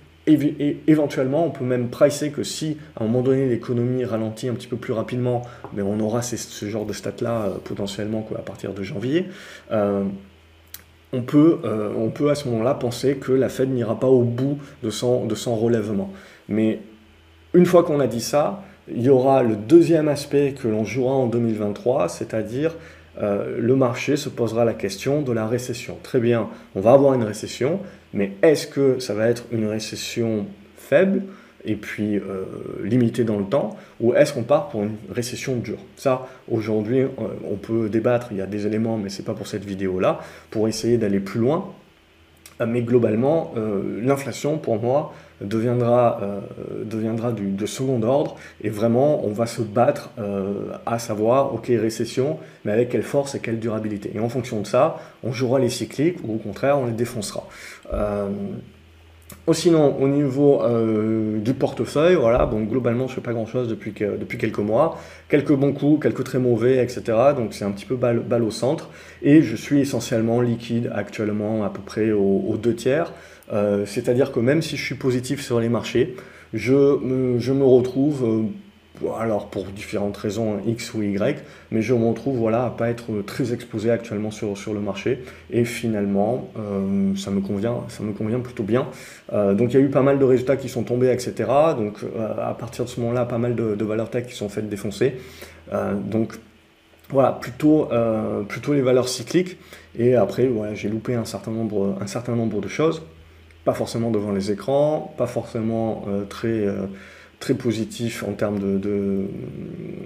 éventuellement 0.86 1.46
on 1.46 1.50
peut 1.50 1.64
même 1.64 1.88
pricer 1.88 2.30
que 2.30 2.42
si 2.42 2.76
à 2.96 3.04
un 3.04 3.06
moment 3.06 3.22
donné 3.22 3.48
l'économie 3.48 4.04
ralentit 4.04 4.48
un 4.48 4.54
petit 4.54 4.66
peu 4.66 4.76
plus 4.76 4.92
rapidement 4.92 5.42
mais 5.72 5.82
on 5.82 5.98
aura 6.00 6.22
ce 6.22 6.66
genre 6.66 6.84
de 6.84 6.92
stats 6.92 7.12
là 7.22 7.46
euh, 7.46 7.50
potentiellement 7.64 8.26
à 8.36 8.42
partir 8.42 8.74
de 8.74 8.82
janvier 8.82 9.28
euh, 9.72 10.04
on 11.12 11.22
peut, 11.22 11.58
euh, 11.64 11.92
on 11.96 12.10
peut 12.10 12.30
à 12.30 12.34
ce 12.34 12.48
moment-là 12.48 12.74
penser 12.74 13.16
que 13.16 13.32
la 13.32 13.48
Fed 13.48 13.70
n'ira 13.70 13.98
pas 13.98 14.08
au 14.08 14.22
bout 14.22 14.58
de 14.82 14.90
son, 14.90 15.26
de 15.26 15.34
son 15.34 15.56
relèvement. 15.56 16.12
Mais 16.48 16.80
une 17.54 17.66
fois 17.66 17.82
qu'on 17.82 18.00
a 18.00 18.06
dit 18.06 18.20
ça, 18.20 18.62
il 18.90 19.02
y 19.02 19.08
aura 19.08 19.42
le 19.42 19.56
deuxième 19.56 20.08
aspect 20.08 20.54
que 20.60 20.68
l'on 20.68 20.84
jouera 20.84 21.14
en 21.14 21.26
2023, 21.26 22.08
c'est-à-dire 22.08 22.74
euh, 23.20 23.56
le 23.58 23.74
marché 23.74 24.16
se 24.16 24.28
posera 24.28 24.64
la 24.64 24.74
question 24.74 25.22
de 25.22 25.32
la 25.32 25.46
récession. 25.46 25.98
Très 26.02 26.20
bien, 26.20 26.48
on 26.74 26.80
va 26.80 26.92
avoir 26.92 27.14
une 27.14 27.24
récession, 27.24 27.80
mais 28.12 28.32
est-ce 28.42 28.66
que 28.66 28.98
ça 28.98 29.14
va 29.14 29.28
être 29.28 29.44
une 29.50 29.66
récession 29.66 30.46
faible 30.76 31.22
et 31.68 31.76
puis 31.76 32.16
euh, 32.16 32.44
limité 32.82 33.24
dans 33.24 33.38
le 33.38 33.44
temps, 33.44 33.76
ou 34.00 34.14
est-ce 34.14 34.32
qu'on 34.32 34.42
part 34.42 34.68
pour 34.68 34.82
une 34.82 34.96
récession 35.10 35.56
dure? 35.56 35.78
Ça, 35.96 36.26
aujourd'hui, 36.50 37.00
euh, 37.00 37.08
on 37.48 37.56
peut 37.56 37.88
débattre, 37.88 38.28
il 38.30 38.38
y 38.38 38.42
a 38.42 38.46
des 38.46 38.66
éléments, 38.66 38.96
mais 38.96 39.10
ce 39.10 39.18
n'est 39.18 39.26
pas 39.26 39.34
pour 39.34 39.46
cette 39.46 39.64
vidéo-là, 39.64 40.20
pour 40.50 40.66
essayer 40.66 40.96
d'aller 40.96 41.20
plus 41.20 41.40
loin. 41.40 41.66
Euh, 42.60 42.66
mais 42.66 42.80
globalement, 42.82 43.52
l'inflation, 44.02 44.58
pour 44.58 44.80
moi, 44.80 45.12
deviendra, 45.40 46.20
deviendra 46.84 47.30
de 47.30 47.66
second 47.66 48.02
ordre, 48.02 48.34
et 48.64 48.70
vraiment, 48.70 49.24
on 49.24 49.30
va 49.30 49.46
se 49.46 49.62
battre 49.62 50.10
à 50.84 50.98
savoir, 50.98 51.54
ok, 51.54 51.66
récession, 51.68 52.38
mais 52.64 52.72
avec 52.72 52.88
quelle 52.88 53.04
force 53.04 53.36
et 53.36 53.38
quelle 53.38 53.60
durabilité. 53.60 54.10
Et 54.12 54.18
en 54.18 54.28
fonction 54.28 54.60
de 54.60 54.66
ça, 54.66 54.98
on 55.22 55.32
jouera 55.32 55.60
les 55.60 55.68
cycliques, 55.68 56.18
ou 56.24 56.34
au 56.34 56.38
contraire, 56.38 56.78
on 56.80 56.86
les 56.86 56.92
défoncera. 56.92 57.46
Sinon, 59.52 59.96
au 60.00 60.08
niveau 60.08 60.62
euh, 60.62 61.38
du 61.38 61.54
portefeuille, 61.54 62.16
voilà, 62.16 62.44
bon, 62.44 62.62
globalement, 62.64 63.06
je 63.06 63.12
ne 63.12 63.14
fais 63.16 63.20
pas 63.22 63.32
grand-chose 63.32 63.68
depuis, 63.68 63.92
depuis 63.92 64.36
quelques 64.36 64.58
mois. 64.58 64.98
Quelques 65.28 65.54
bons 65.54 65.72
coups, 65.72 66.02
quelques 66.02 66.24
très 66.24 66.38
mauvais, 66.38 66.82
etc. 66.82 67.02
Donc, 67.36 67.54
c'est 67.54 67.64
un 67.64 67.70
petit 67.70 67.86
peu 67.86 67.96
balle, 67.96 68.42
au 68.42 68.50
centre. 68.50 68.90
Et 69.22 69.42
je 69.42 69.56
suis 69.56 69.80
essentiellement 69.80 70.40
liquide 70.40 70.90
actuellement, 70.94 71.64
à 71.64 71.70
peu 71.70 71.80
près 71.80 72.12
aux, 72.12 72.56
deux 72.60 72.74
tiers. 72.74 73.12
Euh, 73.52 73.86
c'est-à-dire 73.86 74.32
que 74.32 74.40
même 74.40 74.60
si 74.60 74.76
je 74.76 74.84
suis 74.84 74.94
positif 74.94 75.42
sur 75.42 75.60
les 75.60 75.70
marchés, 75.70 76.14
je 76.52 76.98
me, 76.98 77.38
je 77.38 77.52
me 77.52 77.64
retrouve... 77.64 78.24
Euh, 78.24 78.42
alors 79.18 79.48
pour 79.48 79.64
différentes 79.66 80.16
raisons 80.16 80.60
X 80.66 80.94
ou 80.94 81.02
Y, 81.02 81.42
mais 81.70 81.82
je 81.82 81.94
me 81.94 82.08
retrouve 82.08 82.36
voilà, 82.36 82.66
à 82.66 82.70
pas 82.70 82.88
être 82.88 83.22
très 83.26 83.52
exposé 83.52 83.90
actuellement 83.90 84.30
sur, 84.30 84.54
le 84.72 84.80
marché, 84.80 85.22
et 85.50 85.64
finalement 85.64 86.50
euh, 86.58 87.14
ça, 87.16 87.30
me 87.30 87.40
convient, 87.40 87.84
ça 87.88 88.02
me 88.02 88.12
convient 88.12 88.40
plutôt 88.40 88.62
bien. 88.62 88.88
Euh, 89.32 89.54
donc 89.54 89.72
il 89.72 89.80
y 89.80 89.82
a 89.82 89.84
eu 89.84 89.90
pas 89.90 90.02
mal 90.02 90.18
de 90.18 90.24
résultats 90.24 90.56
qui 90.56 90.68
sont 90.68 90.82
tombés, 90.82 91.10
etc. 91.12 91.34
Donc 91.76 91.98
euh, 92.02 92.34
à 92.38 92.54
partir 92.54 92.84
de 92.84 92.90
ce 92.90 93.00
moment-là, 93.00 93.24
pas 93.24 93.38
mal 93.38 93.54
de, 93.54 93.84
valeurs 93.84 94.10
tech 94.10 94.26
qui 94.26 94.34
sont 94.34 94.48
faites 94.48 94.68
défoncer. 94.68 95.14
donc 95.94 96.34
voilà, 97.10 97.32
plutôt, 97.32 97.88
plutôt 98.48 98.74
les 98.74 98.82
valeurs 98.82 99.08
cycliques, 99.08 99.56
et 99.98 100.14
après 100.14 100.46
voilà, 100.46 100.74
j'ai 100.74 100.90
loupé 100.90 101.14
un 101.14 101.24
certain, 101.24 101.50
nombre, 101.50 101.96
un 102.00 102.06
certain 102.06 102.36
nombre 102.36 102.60
de 102.60 102.68
choses, 102.68 103.02
pas 103.64 103.72
forcément 103.72 104.10
devant 104.10 104.32
les 104.32 104.50
écrans, 104.52 105.14
pas 105.16 105.26
forcément 105.26 106.04
très 106.28 106.66
très 107.40 107.54
positif 107.54 108.24
en 108.26 108.32
termes 108.32 108.58
de, 108.80 109.26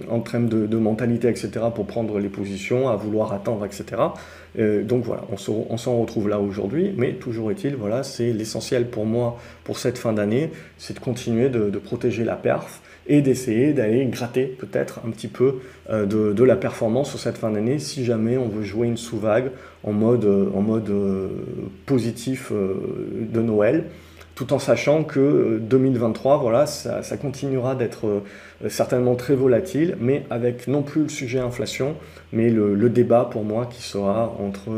en 0.09 0.19
termes 0.19 0.47
de, 0.47 0.77
mentalité, 0.77 1.29
etc., 1.29 1.49
pour 1.73 1.87
prendre 1.87 2.19
les 2.19 2.29
positions, 2.29 2.89
à 2.89 2.95
vouloir 2.95 3.33
attendre, 3.33 3.65
etc. 3.65 3.85
Euh, 4.59 4.83
donc 4.83 5.03
voilà, 5.03 5.23
on 5.31 5.77
s'en 5.77 5.97
retrouve 5.99 6.29
là 6.29 6.39
aujourd'hui, 6.39 6.93
mais 6.95 7.13
toujours 7.13 7.49
est-il, 7.49 7.75
voilà, 7.75 8.03
c'est 8.03 8.31
l'essentiel 8.31 8.87
pour 8.87 9.05
moi 9.05 9.39
pour 9.63 9.79
cette 9.79 9.97
fin 9.97 10.13
d'année, 10.13 10.51
c'est 10.77 10.93
de 10.93 10.99
continuer 10.99 11.49
de, 11.49 11.69
protéger 11.79 12.23
la 12.23 12.35
perf 12.35 12.81
et 13.07 13.21
d'essayer 13.21 13.73
d'aller 13.73 14.05
gratter 14.05 14.45
peut-être 14.45 15.01
un 15.05 15.09
petit 15.09 15.27
peu 15.27 15.55
euh, 15.89 16.05
de, 16.05 16.43
la 16.43 16.55
performance 16.55 17.09
sur 17.09 17.19
cette 17.19 17.37
fin 17.37 17.49
d'année 17.49 17.79
si 17.79 18.05
jamais 18.05 18.37
on 18.37 18.47
veut 18.47 18.63
jouer 18.63 18.87
une 18.87 18.97
sous-vague 18.97 19.49
en 19.83 19.91
mode, 19.91 20.25
en 20.25 20.61
mode 20.61 20.91
positif 21.85 22.51
de 22.51 23.41
Noël 23.41 23.85
tout 24.35 24.53
en 24.53 24.59
sachant 24.59 25.03
que 25.03 25.59
2023, 25.61 26.37
voilà, 26.37 26.65
ça, 26.65 27.17
continuera 27.17 27.75
d'être 27.75 28.23
certainement 28.67 29.15
très 29.15 29.35
volatile, 29.35 29.95
mais 29.99 30.23
avec 30.29 30.67
non 30.67 30.81
plus 30.81 31.03
le 31.03 31.09
sujet 31.09 31.39
inflation, 31.39 31.95
mais 32.31 32.49
le, 32.49 32.89
débat 32.89 33.27
pour 33.29 33.43
moi 33.43 33.67
qui 33.67 33.83
sera 33.83 34.35
entre 34.39 34.71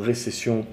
récession 0.00 0.64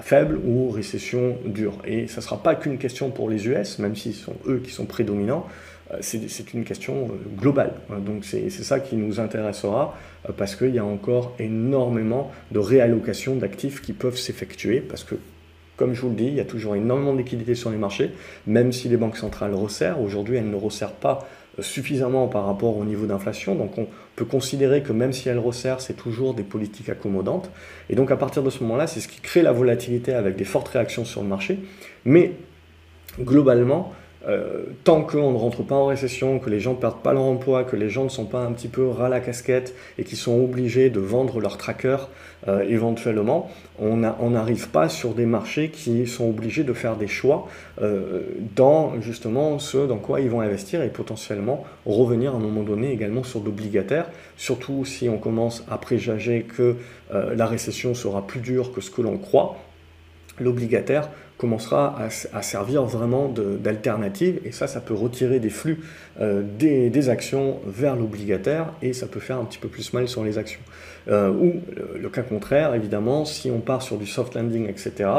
faible 0.00 0.40
ou 0.44 0.70
récession 0.70 1.36
dure. 1.44 1.74
Et 1.84 2.06
ça 2.06 2.16
ne 2.16 2.22
sera 2.22 2.42
pas 2.42 2.54
qu'une 2.54 2.78
question 2.78 3.10
pour 3.10 3.28
les 3.28 3.46
US, 3.46 3.78
même 3.78 3.94
s'ils 3.94 4.14
sont 4.14 4.36
eux 4.46 4.60
qui 4.64 4.70
sont 4.70 4.86
prédominants, 4.86 5.46
euh, 5.92 5.98
c'est 6.00 6.54
une 6.54 6.64
question 6.64 7.10
euh, 7.10 7.38
globale. 7.38 7.74
Donc 8.04 8.24
c'est 8.24 8.48
ça 8.50 8.80
qui 8.80 8.96
nous 8.96 9.20
intéressera 9.20 9.96
euh, 10.28 10.32
parce 10.36 10.56
qu'il 10.56 10.74
y 10.74 10.78
a 10.78 10.84
encore 10.84 11.34
énormément 11.38 12.30
de 12.50 12.58
réallocation 12.58 13.36
d'actifs 13.36 13.82
qui 13.82 13.92
peuvent 13.92 14.16
s'effectuer 14.16 14.80
parce 14.80 15.04
que 15.04 15.16
comme 15.82 15.94
je 15.94 16.00
vous 16.00 16.10
le 16.10 16.14
dis, 16.14 16.26
il 16.26 16.34
y 16.34 16.40
a 16.40 16.44
toujours 16.44 16.76
énormément 16.76 17.12
de 17.12 17.18
liquidités 17.18 17.56
sur 17.56 17.68
les 17.68 17.76
marchés, 17.76 18.12
même 18.46 18.70
si 18.70 18.88
les 18.88 18.96
banques 18.96 19.16
centrales 19.16 19.52
resserrent. 19.52 20.00
Aujourd'hui, 20.00 20.36
elles 20.36 20.48
ne 20.48 20.54
resserrent 20.54 20.92
pas 20.92 21.26
suffisamment 21.58 22.28
par 22.28 22.46
rapport 22.46 22.76
au 22.76 22.84
niveau 22.84 23.06
d'inflation. 23.06 23.56
Donc 23.56 23.76
on 23.78 23.88
peut 24.14 24.24
considérer 24.24 24.84
que 24.84 24.92
même 24.92 25.12
si 25.12 25.28
elles 25.28 25.40
resserrent, 25.40 25.80
c'est 25.80 25.96
toujours 25.96 26.34
des 26.34 26.44
politiques 26.44 26.88
accommodantes. 26.88 27.50
Et 27.90 27.96
donc 27.96 28.12
à 28.12 28.16
partir 28.16 28.44
de 28.44 28.50
ce 28.50 28.62
moment-là, 28.62 28.86
c'est 28.86 29.00
ce 29.00 29.08
qui 29.08 29.20
crée 29.20 29.42
la 29.42 29.50
volatilité 29.50 30.14
avec 30.14 30.36
des 30.36 30.44
fortes 30.44 30.68
réactions 30.68 31.04
sur 31.04 31.20
le 31.20 31.26
marché. 31.26 31.58
Mais 32.04 32.34
globalement, 33.18 33.92
euh, 34.28 34.64
tant 34.84 35.02
qu'on 35.02 35.32
ne 35.32 35.36
rentre 35.36 35.64
pas 35.64 35.74
en 35.74 35.86
récession, 35.86 36.38
que 36.38 36.48
les 36.48 36.60
gens 36.60 36.72
ne 36.72 36.78
perdent 36.78 37.02
pas 37.02 37.12
leur 37.12 37.22
emploi, 37.22 37.64
que 37.64 37.74
les 37.74 37.90
gens 37.90 38.04
ne 38.04 38.08
sont 38.08 38.26
pas 38.26 38.40
un 38.40 38.52
petit 38.52 38.68
peu 38.68 38.88
ras 38.88 39.08
la 39.08 39.20
casquette 39.20 39.74
et 39.98 40.04
qui 40.04 40.14
sont 40.14 40.40
obligés 40.40 40.90
de 40.90 41.00
vendre 41.00 41.40
leur 41.40 41.58
tracker 41.58 41.96
euh, 42.46 42.64
éventuellement, 42.68 43.50
on 43.78 43.96
n'arrive 43.96 44.68
pas 44.68 44.88
sur 44.88 45.14
des 45.14 45.26
marchés 45.26 45.70
qui 45.70 46.06
sont 46.06 46.28
obligés 46.28 46.62
de 46.62 46.72
faire 46.72 46.96
des 46.96 47.08
choix 47.08 47.48
euh, 47.80 48.22
dans 48.54 49.00
justement 49.00 49.58
ce 49.58 49.86
dans 49.86 49.98
quoi 49.98 50.20
ils 50.20 50.30
vont 50.30 50.40
investir 50.40 50.82
et 50.82 50.88
potentiellement 50.88 51.64
revenir 51.86 52.32
à 52.32 52.36
un 52.36 52.40
moment 52.40 52.62
donné 52.62 52.92
également 52.92 53.24
sur 53.24 53.42
l'obligataire, 53.42 54.06
surtout 54.36 54.84
si 54.84 55.08
on 55.08 55.18
commence 55.18 55.64
à 55.70 55.78
préjager 55.78 56.42
que 56.42 56.76
la 57.10 57.46
récession 57.46 57.94
sera 57.94 58.26
plus 58.26 58.40
dure 58.40 58.72
que 58.72 58.80
ce 58.80 58.90
que 58.90 59.02
l'on 59.02 59.18
croit 59.18 59.56
l'obligataire 60.40 61.10
commencera 61.42 61.98
à, 62.32 62.42
servir 62.42 62.84
vraiment 62.84 63.28
d'alternative 63.28 64.38
et 64.44 64.52
ça, 64.52 64.68
ça 64.68 64.80
peut 64.80 64.94
retirer 64.94 65.40
des 65.40 65.50
flux 65.50 65.80
euh, 66.20 66.44
des, 66.56 67.08
actions 67.08 67.58
vers 67.66 67.96
l'obligataire 67.96 68.72
et 68.80 68.92
ça 68.92 69.08
peut 69.08 69.18
faire 69.18 69.38
un 69.38 69.44
petit 69.44 69.58
peu 69.58 69.66
plus 69.66 69.92
mal 69.92 70.06
sur 70.06 70.22
les 70.22 70.38
actions. 70.38 70.60
Euh, 71.08 71.30
ou 71.30 71.60
le, 72.00 72.08
cas 72.08 72.22
contraire, 72.22 72.74
évidemment, 72.74 73.24
si 73.24 73.50
on 73.50 73.60
part 73.60 73.82
sur 73.82 73.98
du 73.98 74.06
soft 74.06 74.34
landing, 74.34 74.68
etc., 74.68 75.10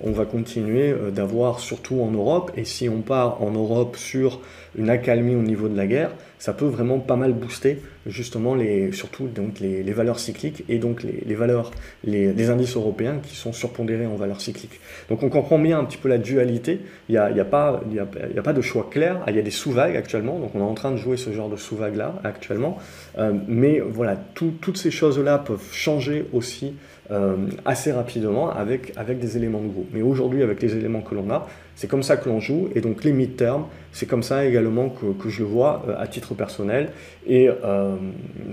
on 0.00 0.12
va 0.12 0.24
continuer 0.24 0.90
euh, 0.90 1.10
d'avoir 1.10 1.60
surtout 1.60 2.00
en 2.02 2.10
Europe 2.10 2.50
et 2.56 2.64
si 2.64 2.88
on 2.88 3.00
part 3.00 3.42
en 3.42 3.50
Europe 3.50 3.96
sur 3.96 4.40
une 4.76 4.90
accalmie 4.90 5.34
au 5.34 5.42
niveau 5.42 5.68
de 5.68 5.76
la 5.76 5.86
guerre, 5.86 6.10
ça 6.38 6.52
peut 6.52 6.66
vraiment 6.66 6.98
pas 6.98 7.16
mal 7.16 7.32
booster 7.32 7.82
justement 8.06 8.54
les, 8.54 8.92
surtout 8.92 9.26
donc 9.26 9.60
les, 9.60 9.82
valeurs 9.92 10.18
cycliques 10.18 10.64
et 10.68 10.78
donc 10.78 11.02
les, 11.02 11.34
valeurs, 11.34 11.70
les, 12.04 12.50
indices 12.50 12.76
européens 12.76 13.18
qui 13.22 13.36
sont 13.36 13.52
surpondérés 13.52 14.06
en 14.06 14.14
valeurs 14.14 14.40
cycliques. 14.40 14.80
Donc 15.10 15.22
on 15.22 15.28
comprend 15.28 15.58
bien 15.58 15.78
un 15.78 15.84
petit 15.84 15.98
peu 15.98 16.08
la 16.08 16.18
dualité, 16.18 16.80
il 17.08 17.12
n'y 17.12 17.18
a, 17.18 17.30
y 17.30 17.40
a, 17.40 17.44
pas, 17.44 17.82
y 17.90 17.96
y 17.96 18.38
a 18.38 18.42
pas 18.42 18.52
de 18.52 18.62
choix 18.62 18.88
clair, 18.90 19.20
il 19.28 19.36
y 19.36 19.38
a 19.38 19.42
des 19.42 19.50
sous-vagues 19.50 19.96
actuellement, 19.96 20.38
donc 20.38 20.54
on 20.54 20.60
est 20.60 20.62
en 20.62 20.74
train 20.74 20.92
de 20.92 20.96
jouer 20.96 21.16
ce 21.16 21.30
genre 21.32 21.50
de 21.50 21.56
sous-vagues 21.56 21.96
là 21.96 22.14
actuellement, 22.24 22.78
euh, 23.18 23.32
mais 23.46 23.80
voilà, 23.80 24.16
toutes 24.34 24.78
ces 24.78 24.90
choses-là 24.90 25.29
peuvent 25.38 25.72
changer 25.72 26.26
aussi 26.32 26.74
euh, 27.10 27.34
assez 27.64 27.90
rapidement 27.90 28.52
avec, 28.52 28.92
avec 28.96 29.18
des 29.18 29.36
éléments 29.36 29.60
de 29.60 29.66
groupe. 29.66 29.88
Mais 29.92 30.00
aujourd'hui, 30.00 30.44
avec 30.44 30.62
les 30.62 30.76
éléments 30.76 31.00
que 31.00 31.16
l'on 31.16 31.28
a, 31.28 31.48
c'est 31.74 31.88
comme 31.88 32.04
ça 32.04 32.16
que 32.16 32.28
l'on 32.28 32.38
joue. 32.38 32.68
Et 32.76 32.80
donc 32.80 33.02
les 33.02 33.12
mid-term, 33.12 33.64
c'est 33.90 34.06
comme 34.06 34.22
ça 34.22 34.44
également 34.44 34.90
que, 34.90 35.06
que, 35.20 35.28
je 35.28 35.40
le 35.40 35.46
vois 35.46 35.84
euh, 35.88 35.94
à 35.98 36.06
titre 36.06 36.34
personnel. 36.34 36.90
Et 37.26 37.48
euh, 37.48 37.96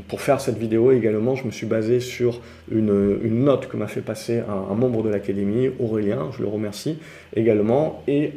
pour 0.08 0.22
faire 0.22 0.42
cette 0.42 0.58
vidéo 0.58 0.92
également, 0.92 1.36
je 1.36 1.46
me 1.46 1.52
suis 1.52 1.68
basé 1.68 2.00
sur 2.00 2.42
une, 2.72 3.20
une 3.22 3.44
note 3.44 3.68
que 3.68 3.78
m'a 3.78 3.86
fait 3.86 4.02
passer 4.02 4.40
un, 4.40 4.74
membre 4.74 5.04
de 5.04 5.10
l'Académie, 5.10 5.70
Aurélien, 5.80 6.30
je 6.36 6.42
le 6.42 6.48
remercie 6.48 6.98
également. 7.36 8.02
Et 8.08 8.34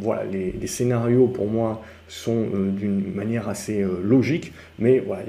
voilà, 0.00 0.24
les, 0.24 0.66
scénarios 0.66 1.28
pour 1.28 1.46
moi 1.46 1.82
sont 2.08 2.46
d'une 2.68 3.12
manière 3.14 3.48
assez 3.48 3.84
logique, 4.02 4.52
mais 4.78 5.00
voilà, 5.00 5.24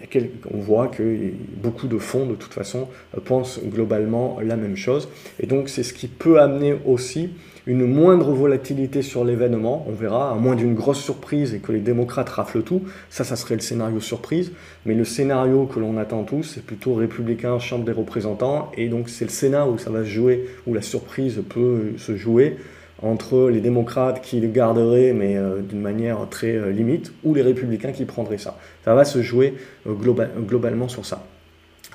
on 0.53 0.57
voit 0.57 0.87
que 0.87 1.17
beaucoup 1.61 1.87
de 1.87 1.97
fonds, 1.97 2.25
de 2.25 2.35
toute 2.35 2.53
façon, 2.53 2.87
pensent 3.25 3.59
globalement 3.63 4.39
la 4.43 4.57
même 4.57 4.75
chose. 4.75 5.09
Et 5.39 5.47
donc 5.47 5.69
c'est 5.69 5.83
ce 5.83 5.93
qui 5.93 6.07
peut 6.07 6.39
amener 6.39 6.75
aussi 6.85 7.29
une 7.67 7.85
moindre 7.85 8.31
volatilité 8.31 9.01
sur 9.01 9.25
l'événement, 9.25 9.85
on 9.89 9.91
verra, 9.91 10.31
à 10.31 10.35
moins 10.35 10.55
d'une 10.55 10.73
grosse 10.73 11.01
surprise 11.03 11.53
et 11.53 11.59
que 11.59 11.73
les 11.73 11.81
démocrates 11.81 12.29
raflent 12.29 12.63
tout, 12.63 12.83
ça, 13.09 13.25
ça 13.25 13.35
serait 13.35 13.55
le 13.55 13.61
scénario 13.61 13.99
surprise, 13.99 14.53
mais 14.85 14.93
le 14.93 15.03
scénario 15.03 15.65
que 15.65 15.77
l'on 15.77 15.97
attend 15.97 16.23
tous, 16.23 16.43
c'est 16.43 16.65
plutôt 16.65 16.93
républicain, 16.93 17.59
Chambre 17.59 17.83
des 17.83 17.91
représentants, 17.91 18.71
et 18.77 18.87
donc 18.87 19.09
c'est 19.09 19.25
le 19.25 19.31
Sénat 19.31 19.67
où 19.67 19.77
ça 19.77 19.89
va 19.89 20.05
se 20.05 20.09
jouer, 20.09 20.45
où 20.65 20.73
la 20.73 20.81
surprise 20.81 21.41
peut 21.49 21.93
se 21.97 22.15
jouer 22.15 22.55
entre 23.01 23.49
les 23.49 23.61
démocrates 23.61 24.21
qui 24.21 24.39
le 24.39 24.47
garderaient, 24.47 25.13
mais 25.13 25.37
euh, 25.37 25.61
d'une 25.61 25.81
manière 25.81 26.27
très 26.29 26.55
euh, 26.55 26.71
limite, 26.71 27.11
ou 27.23 27.33
les 27.33 27.41
républicains 27.41 27.91
qui 27.91 28.05
prendraient 28.05 28.37
ça. 28.37 28.57
Ça 28.85 28.95
va 28.95 29.05
se 29.05 29.21
jouer 29.21 29.55
euh, 29.87 29.93
globalement 29.93 30.87
sur 30.87 31.05
ça. 31.05 31.23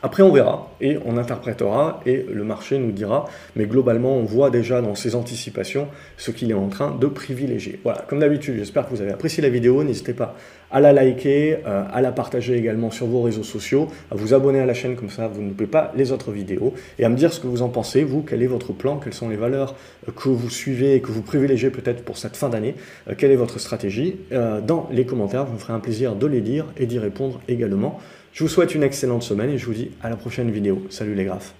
Après, 0.04 0.24
on 0.24 0.32
verra 0.32 0.68
et 0.80 0.98
on 1.04 1.16
interprétera 1.16 2.00
et 2.06 2.26
le 2.28 2.42
marché 2.42 2.76
nous 2.78 2.90
dira, 2.90 3.28
mais 3.54 3.66
globalement, 3.66 4.16
on 4.16 4.24
voit 4.24 4.50
déjà 4.50 4.82
dans 4.82 4.96
ses 4.96 5.14
anticipations 5.14 5.86
ce 6.16 6.32
qu'il 6.32 6.50
est 6.50 6.54
en 6.54 6.68
train 6.68 6.90
de 6.90 7.06
privilégier. 7.06 7.78
Voilà, 7.84 8.04
comme 8.08 8.18
d'habitude, 8.18 8.56
j'espère 8.56 8.86
que 8.88 8.90
vous 8.94 9.00
avez 9.00 9.12
apprécié 9.12 9.42
la 9.42 9.48
vidéo. 9.48 9.84
N'hésitez 9.84 10.12
pas 10.12 10.34
à 10.72 10.80
la 10.80 10.92
liker, 10.92 11.58
euh, 11.66 11.84
à 11.92 12.00
la 12.00 12.10
partager 12.10 12.56
également 12.56 12.90
sur 12.90 13.06
vos 13.06 13.22
réseaux 13.22 13.44
sociaux, 13.44 13.88
à 14.10 14.16
vous 14.16 14.34
abonner 14.34 14.58
à 14.58 14.66
la 14.66 14.74
chaîne 14.74 14.96
comme 14.96 15.10
ça, 15.10 15.28
vous 15.28 15.42
ne 15.42 15.50
loupez 15.50 15.66
pas 15.66 15.92
les 15.94 16.10
autres 16.10 16.32
vidéos 16.32 16.74
et 16.98 17.04
à 17.04 17.08
me 17.08 17.16
dire 17.16 17.32
ce 17.32 17.38
que 17.38 17.46
vous 17.46 17.62
en 17.62 17.68
pensez, 17.68 18.02
vous, 18.02 18.22
quel 18.22 18.42
est 18.42 18.46
votre 18.46 18.72
plan, 18.72 18.96
quelles 18.96 19.14
sont 19.14 19.28
les 19.28 19.36
valeurs 19.36 19.76
euh, 20.08 20.12
que 20.12 20.30
vous 20.30 20.50
suivez 20.50 20.96
et 20.96 21.00
que 21.00 21.12
vous 21.12 21.22
privilégiez 21.22 21.70
peut-être 21.70 22.04
pour 22.04 22.16
cette 22.16 22.36
fin 22.36 22.48
d'année, 22.48 22.74
euh, 23.08 23.14
quelle 23.16 23.30
est 23.30 23.36
votre 23.36 23.60
stratégie. 23.60 24.16
dans 24.30 24.88
les 24.90 25.04
commentaires, 25.04 25.46
je 25.46 25.52
me 25.52 25.58
ferai 25.58 25.74
un 25.74 25.80
plaisir 25.80 26.14
de 26.14 26.26
les 26.26 26.40
lire 26.40 26.66
et 26.76 26.86
d'y 26.86 26.98
répondre 26.98 27.40
également. 27.48 28.00
Je 28.32 28.44
vous 28.44 28.48
souhaite 28.48 28.74
une 28.74 28.82
excellente 28.82 29.22
semaine 29.22 29.50
et 29.50 29.58
je 29.58 29.66
vous 29.66 29.74
dis 29.74 29.90
à 30.02 30.08
la 30.08 30.16
prochaine 30.16 30.50
vidéo. 30.50 30.86
Salut 30.88 31.14
les 31.14 31.24
graphes 31.24 31.52